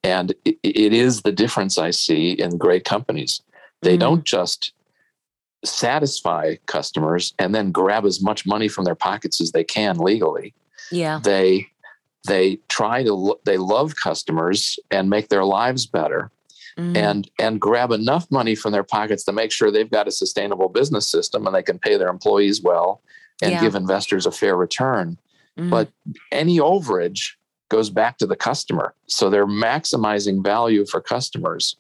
[0.05, 3.43] And it, it is the difference I see in great companies.
[3.83, 4.01] They Mhm.
[4.01, 4.73] don't just
[5.65, 10.55] satisfy customers and then grab as much money from their pockets as they can legally.
[10.91, 11.21] Yeah.
[11.23, 11.69] They
[12.27, 16.31] they try to they love customers and make their lives better
[16.79, 16.97] Mhm.
[16.97, 20.69] and and grab enough money from their pockets to make sure they've got a sustainable
[20.69, 23.01] business system and they can pay their employees well
[23.43, 23.61] and Yeah.
[23.61, 25.19] give investors a fair return
[25.59, 25.71] Mhm.
[25.71, 25.89] but
[26.33, 27.33] any overage
[27.69, 31.77] goes back to the customer so they're maximizing value for customers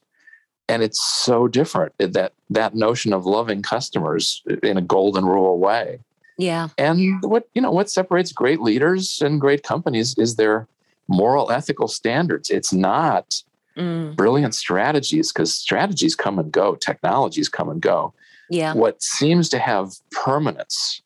[0.69, 5.99] and it's so different that that notion of loving customers in a golden rule way
[6.39, 6.69] yeah.
[6.79, 10.67] and what you know what separates great leaders and great companies is their
[11.09, 13.43] moral ethical standards it's not
[13.77, 14.15] Mm.
[14.15, 18.15] brilliant strategies because strategies come and go technologies come and go
[18.49, 18.73] Yeah.
[18.73, 21.03] what seems to have permanence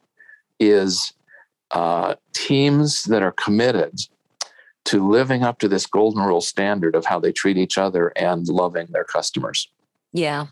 [0.60, 1.14] is
[1.70, 3.98] uh, teams that are committed
[4.88, 8.48] to living up to this golden rule standard of how they treat each other and
[8.48, 9.68] loving their customers
[10.12, 10.46] Yeah.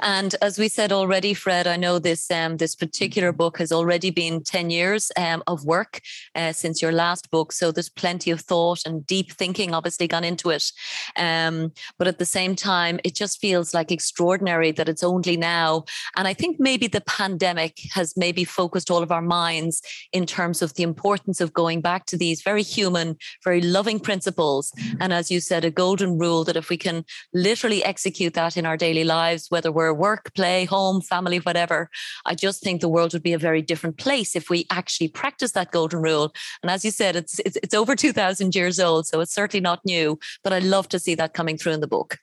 [0.00, 4.10] And as we said already, Fred, I know this um, this particular book has already
[4.10, 6.00] been ten years um, of work
[6.34, 7.52] uh, since your last book.
[7.52, 10.72] So there's plenty of thought and deep thinking, obviously, gone into it.
[11.16, 15.84] Um, but at the same time, it just feels like extraordinary that it's only now.
[16.16, 20.62] And I think maybe the pandemic has maybe focused all of our minds in terms
[20.62, 24.72] of the importance of going back to these very human, very loving principles.
[25.00, 28.66] And as you said, a golden rule that if we can literally execute that in
[28.66, 31.88] our daily lives, whether we're work, play, home, family, whatever,
[32.26, 35.52] I just think the world would be a very different place if we actually practice
[35.52, 36.32] that golden rule.
[36.62, 39.60] And as you said, it's it's, it's over two thousand years old, so it's certainly
[39.62, 40.18] not new.
[40.44, 42.18] But I love to see that coming through in the book.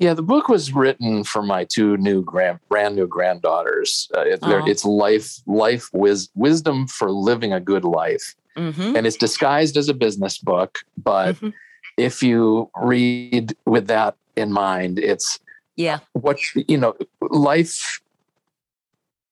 [0.00, 4.38] yeah the book was written for my two new grand, brand new granddaughters uh, it-
[4.70, 8.96] it's life life wis- wisdom for living a good life Mm-hmm.
[8.96, 10.78] and it's disguised as a business book
[11.10, 11.52] but Mhm.
[11.96, 15.38] if you read with that in mind it's
[15.78, 16.00] Yeah.
[16.12, 16.94] what you know
[17.30, 18.00] life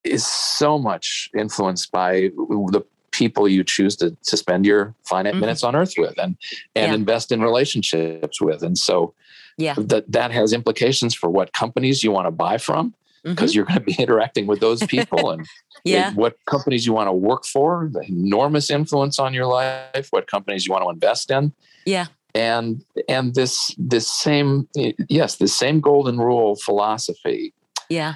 [0.04, 2.30] is so much influenced by
[2.76, 5.40] the people you choose to, to spend your finite Mhm.
[5.40, 6.36] minutes on earth with and
[6.76, 6.94] and Yeah.
[6.94, 9.12] invest in relationships with and so
[9.58, 9.74] Yeah.
[9.78, 12.94] that that has implications for what companies you want to buy from
[13.24, 15.44] because you're going to be interacting with those people and
[15.84, 16.12] Yeah.
[16.14, 20.64] what companies you want to work for the enormous influence on your life what companies
[20.66, 21.52] you want to invest in
[21.86, 22.06] Yeah.
[22.36, 24.68] And and this this same
[25.08, 27.52] yes this same golden rule philosophy
[27.88, 28.14] Yeah.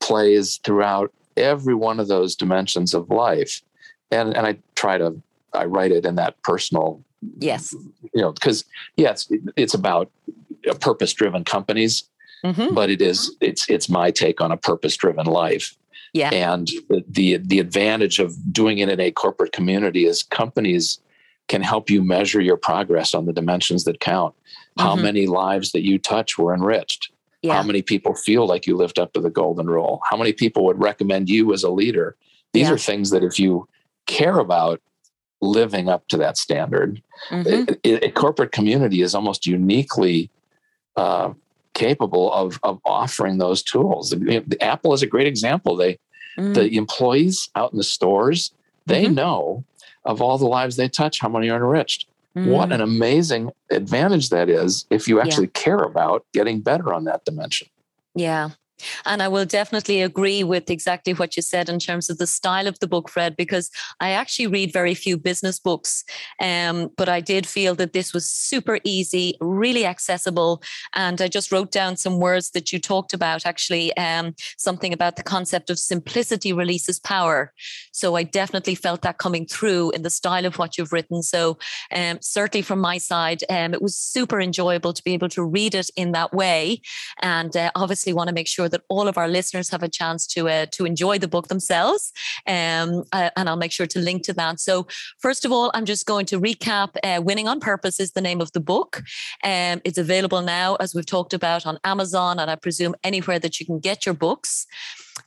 [0.00, 3.62] plays throughout every one of those dimensions of life
[4.10, 5.20] and and i try to
[5.54, 7.02] i write it in that personal
[7.38, 7.74] Yes.
[8.12, 8.64] You know, because
[8.96, 10.10] yes, it's about
[10.80, 12.04] purpose-driven companies,
[12.44, 12.74] mm-hmm.
[12.74, 15.76] but it is it's it's my take on a purpose-driven life.
[16.12, 16.30] Yeah.
[16.30, 20.98] And the, the the advantage of doing it in a corporate community is companies
[21.48, 24.34] can help you measure your progress on the dimensions that count.
[24.34, 24.82] Mm-hmm.
[24.82, 27.10] How many lives that you touch were enriched?
[27.42, 27.54] Yeah.
[27.54, 30.00] How many people feel like you lived up to the golden rule?
[30.08, 32.16] How many people would recommend you as a leader?
[32.52, 32.74] These yeah.
[32.74, 33.68] are things that if you
[34.06, 34.80] care about
[35.40, 37.74] living up to that standard, mm-hmm.
[37.84, 40.30] a, a, corporate community is almost uniquely
[40.96, 41.32] uh,
[41.74, 44.10] capable of, of offering those tools.
[44.10, 45.76] The, the Apple is a great example.
[45.76, 45.98] They,
[46.38, 46.54] mm.
[46.54, 48.52] the employees out in the stores,
[48.86, 49.14] they mm-hmm.
[49.14, 49.64] know
[50.04, 52.06] of all the lives they touch, how many are enriched.
[52.36, 52.46] Mm.
[52.46, 55.62] What an amazing advantage that is if you actually yeah.
[55.62, 57.68] care about getting better on that dimension.
[58.14, 58.50] Yeah.
[59.04, 62.66] And I will definitely agree with exactly what you said in terms of the style
[62.66, 63.70] of the book, Fred, because
[64.00, 66.04] I actually read very few business books.
[66.40, 70.62] Um, but I did feel that this was super easy, really accessible.
[70.94, 75.16] And I just wrote down some words that you talked about, actually, um, something about
[75.16, 77.52] the concept of simplicity releases power.
[77.92, 81.22] So I definitely felt that coming through in the style of what you've written.
[81.22, 81.58] So
[81.94, 85.74] um, certainly from my side, um, it was super enjoyable to be able to read
[85.74, 86.80] it in that way.
[87.20, 90.26] And uh, obviously want to make sure that all of our listeners have a chance
[90.34, 92.12] to uh, to enjoy the book themselves.
[92.46, 94.60] Um, uh, and I'll make sure to link to that.
[94.60, 94.86] So
[95.20, 96.96] first of all, I'm just going to recap.
[97.02, 99.02] Uh, Winning on Purpose is the name of the book.
[99.44, 103.60] Um, it's available now, as we've talked about, on Amazon, and I presume anywhere that
[103.60, 104.66] you can get your books.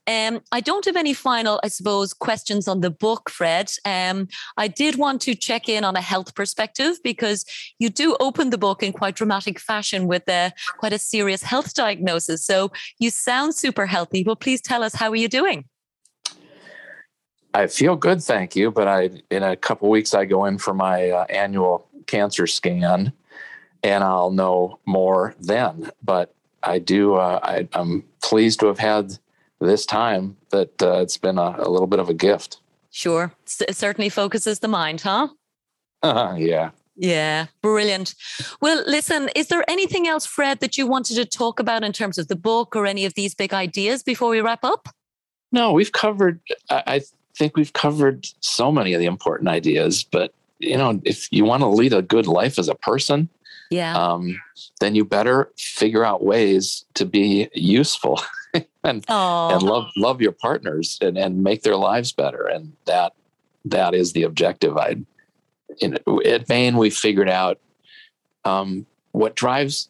[0.08, 3.72] Um, I don't have any final, I suppose, questions on the book, Fred.
[3.86, 4.28] Um,
[4.58, 7.46] I did want to check in on a health perspective because
[7.80, 11.74] you do open the book in quite dramatic fashion with a, quite a serious health
[11.74, 12.46] diagnosis.
[12.46, 15.66] So you sound super healthy, but please tell us how are you doing?
[17.54, 18.70] I feel good, thank you.
[18.70, 23.14] But I, in a couple weeks, I go in for my uh, annual cancer scan,
[23.82, 25.90] and I'll know more then.
[26.04, 27.16] But I do.
[27.16, 29.18] Uh, I, I'm pleased to have had
[29.60, 32.60] this time that uh, it's been a, a, little bit of a gift.
[32.92, 33.34] Sure.
[33.68, 35.30] it certainly focuses the mind, huh?
[36.02, 36.72] Uh, yeah.
[36.98, 38.16] Yeah, brilliant.
[38.62, 42.18] Well, listen, is there anything else, Fred, that you wanted to talk about in terms
[42.18, 44.88] of the book or any of these big ideas before we wrap up?
[45.52, 46.40] No, we've covered,
[46.70, 47.02] I
[47.38, 50.06] think we've covered so many of the important ideas.
[50.06, 53.30] But, you know, if you want to lead a good life as a person,
[53.72, 54.40] yeah, um,
[54.80, 58.22] then you better figure out ways to be useful.
[58.86, 59.54] and Aww.
[59.54, 62.48] and love love your partners and, and make their lives better.
[62.48, 63.14] And that
[63.66, 64.78] that is the objective.
[64.78, 64.98] I
[65.80, 67.60] in at Bain we figured out
[68.46, 69.90] um, what drives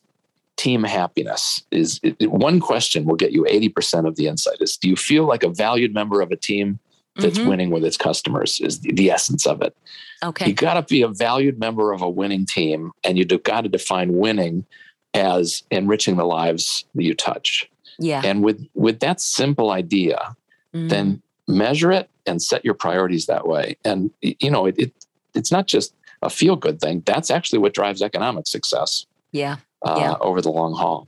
[0.57, 4.87] team happiness is it, one question will get you 80% of the insight is do
[4.87, 6.79] you feel like a valued member of a team
[7.17, 7.49] that's mm-hmm.
[7.49, 9.75] winning with its customers is the, the essence of it
[10.23, 13.61] okay you got to be a valued member of a winning team and you got
[13.61, 14.65] to define winning
[15.13, 17.69] as enriching the lives that you touch
[17.99, 18.21] yeah.
[18.23, 20.35] And with with that simple idea,
[20.73, 20.89] mm.
[20.89, 23.77] then measure it and set your priorities that way.
[23.85, 24.93] And you know, it, it
[25.33, 27.03] it's not just a feel good thing.
[27.05, 29.05] That's actually what drives economic success.
[29.31, 29.57] Yeah.
[29.81, 30.15] Uh, yeah.
[30.21, 31.07] Over the long haul.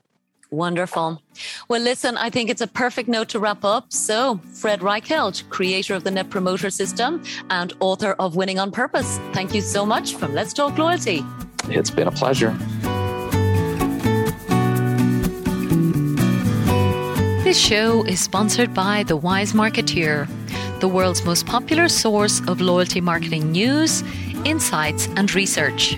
[0.50, 1.22] Wonderful.
[1.68, 3.92] Well, listen, I think it's a perfect note to wrap up.
[3.92, 9.18] So, Fred Reichheld, creator of the Net Promoter System and author of Winning on Purpose,
[9.34, 11.26] thank you so much from Let's Talk Loyalty.
[11.66, 12.58] It's been a pleasure.
[17.48, 20.28] This show is sponsored by The Wise Marketer,
[20.82, 24.04] the world's most popular source of loyalty marketing news,
[24.44, 25.98] insights, and research.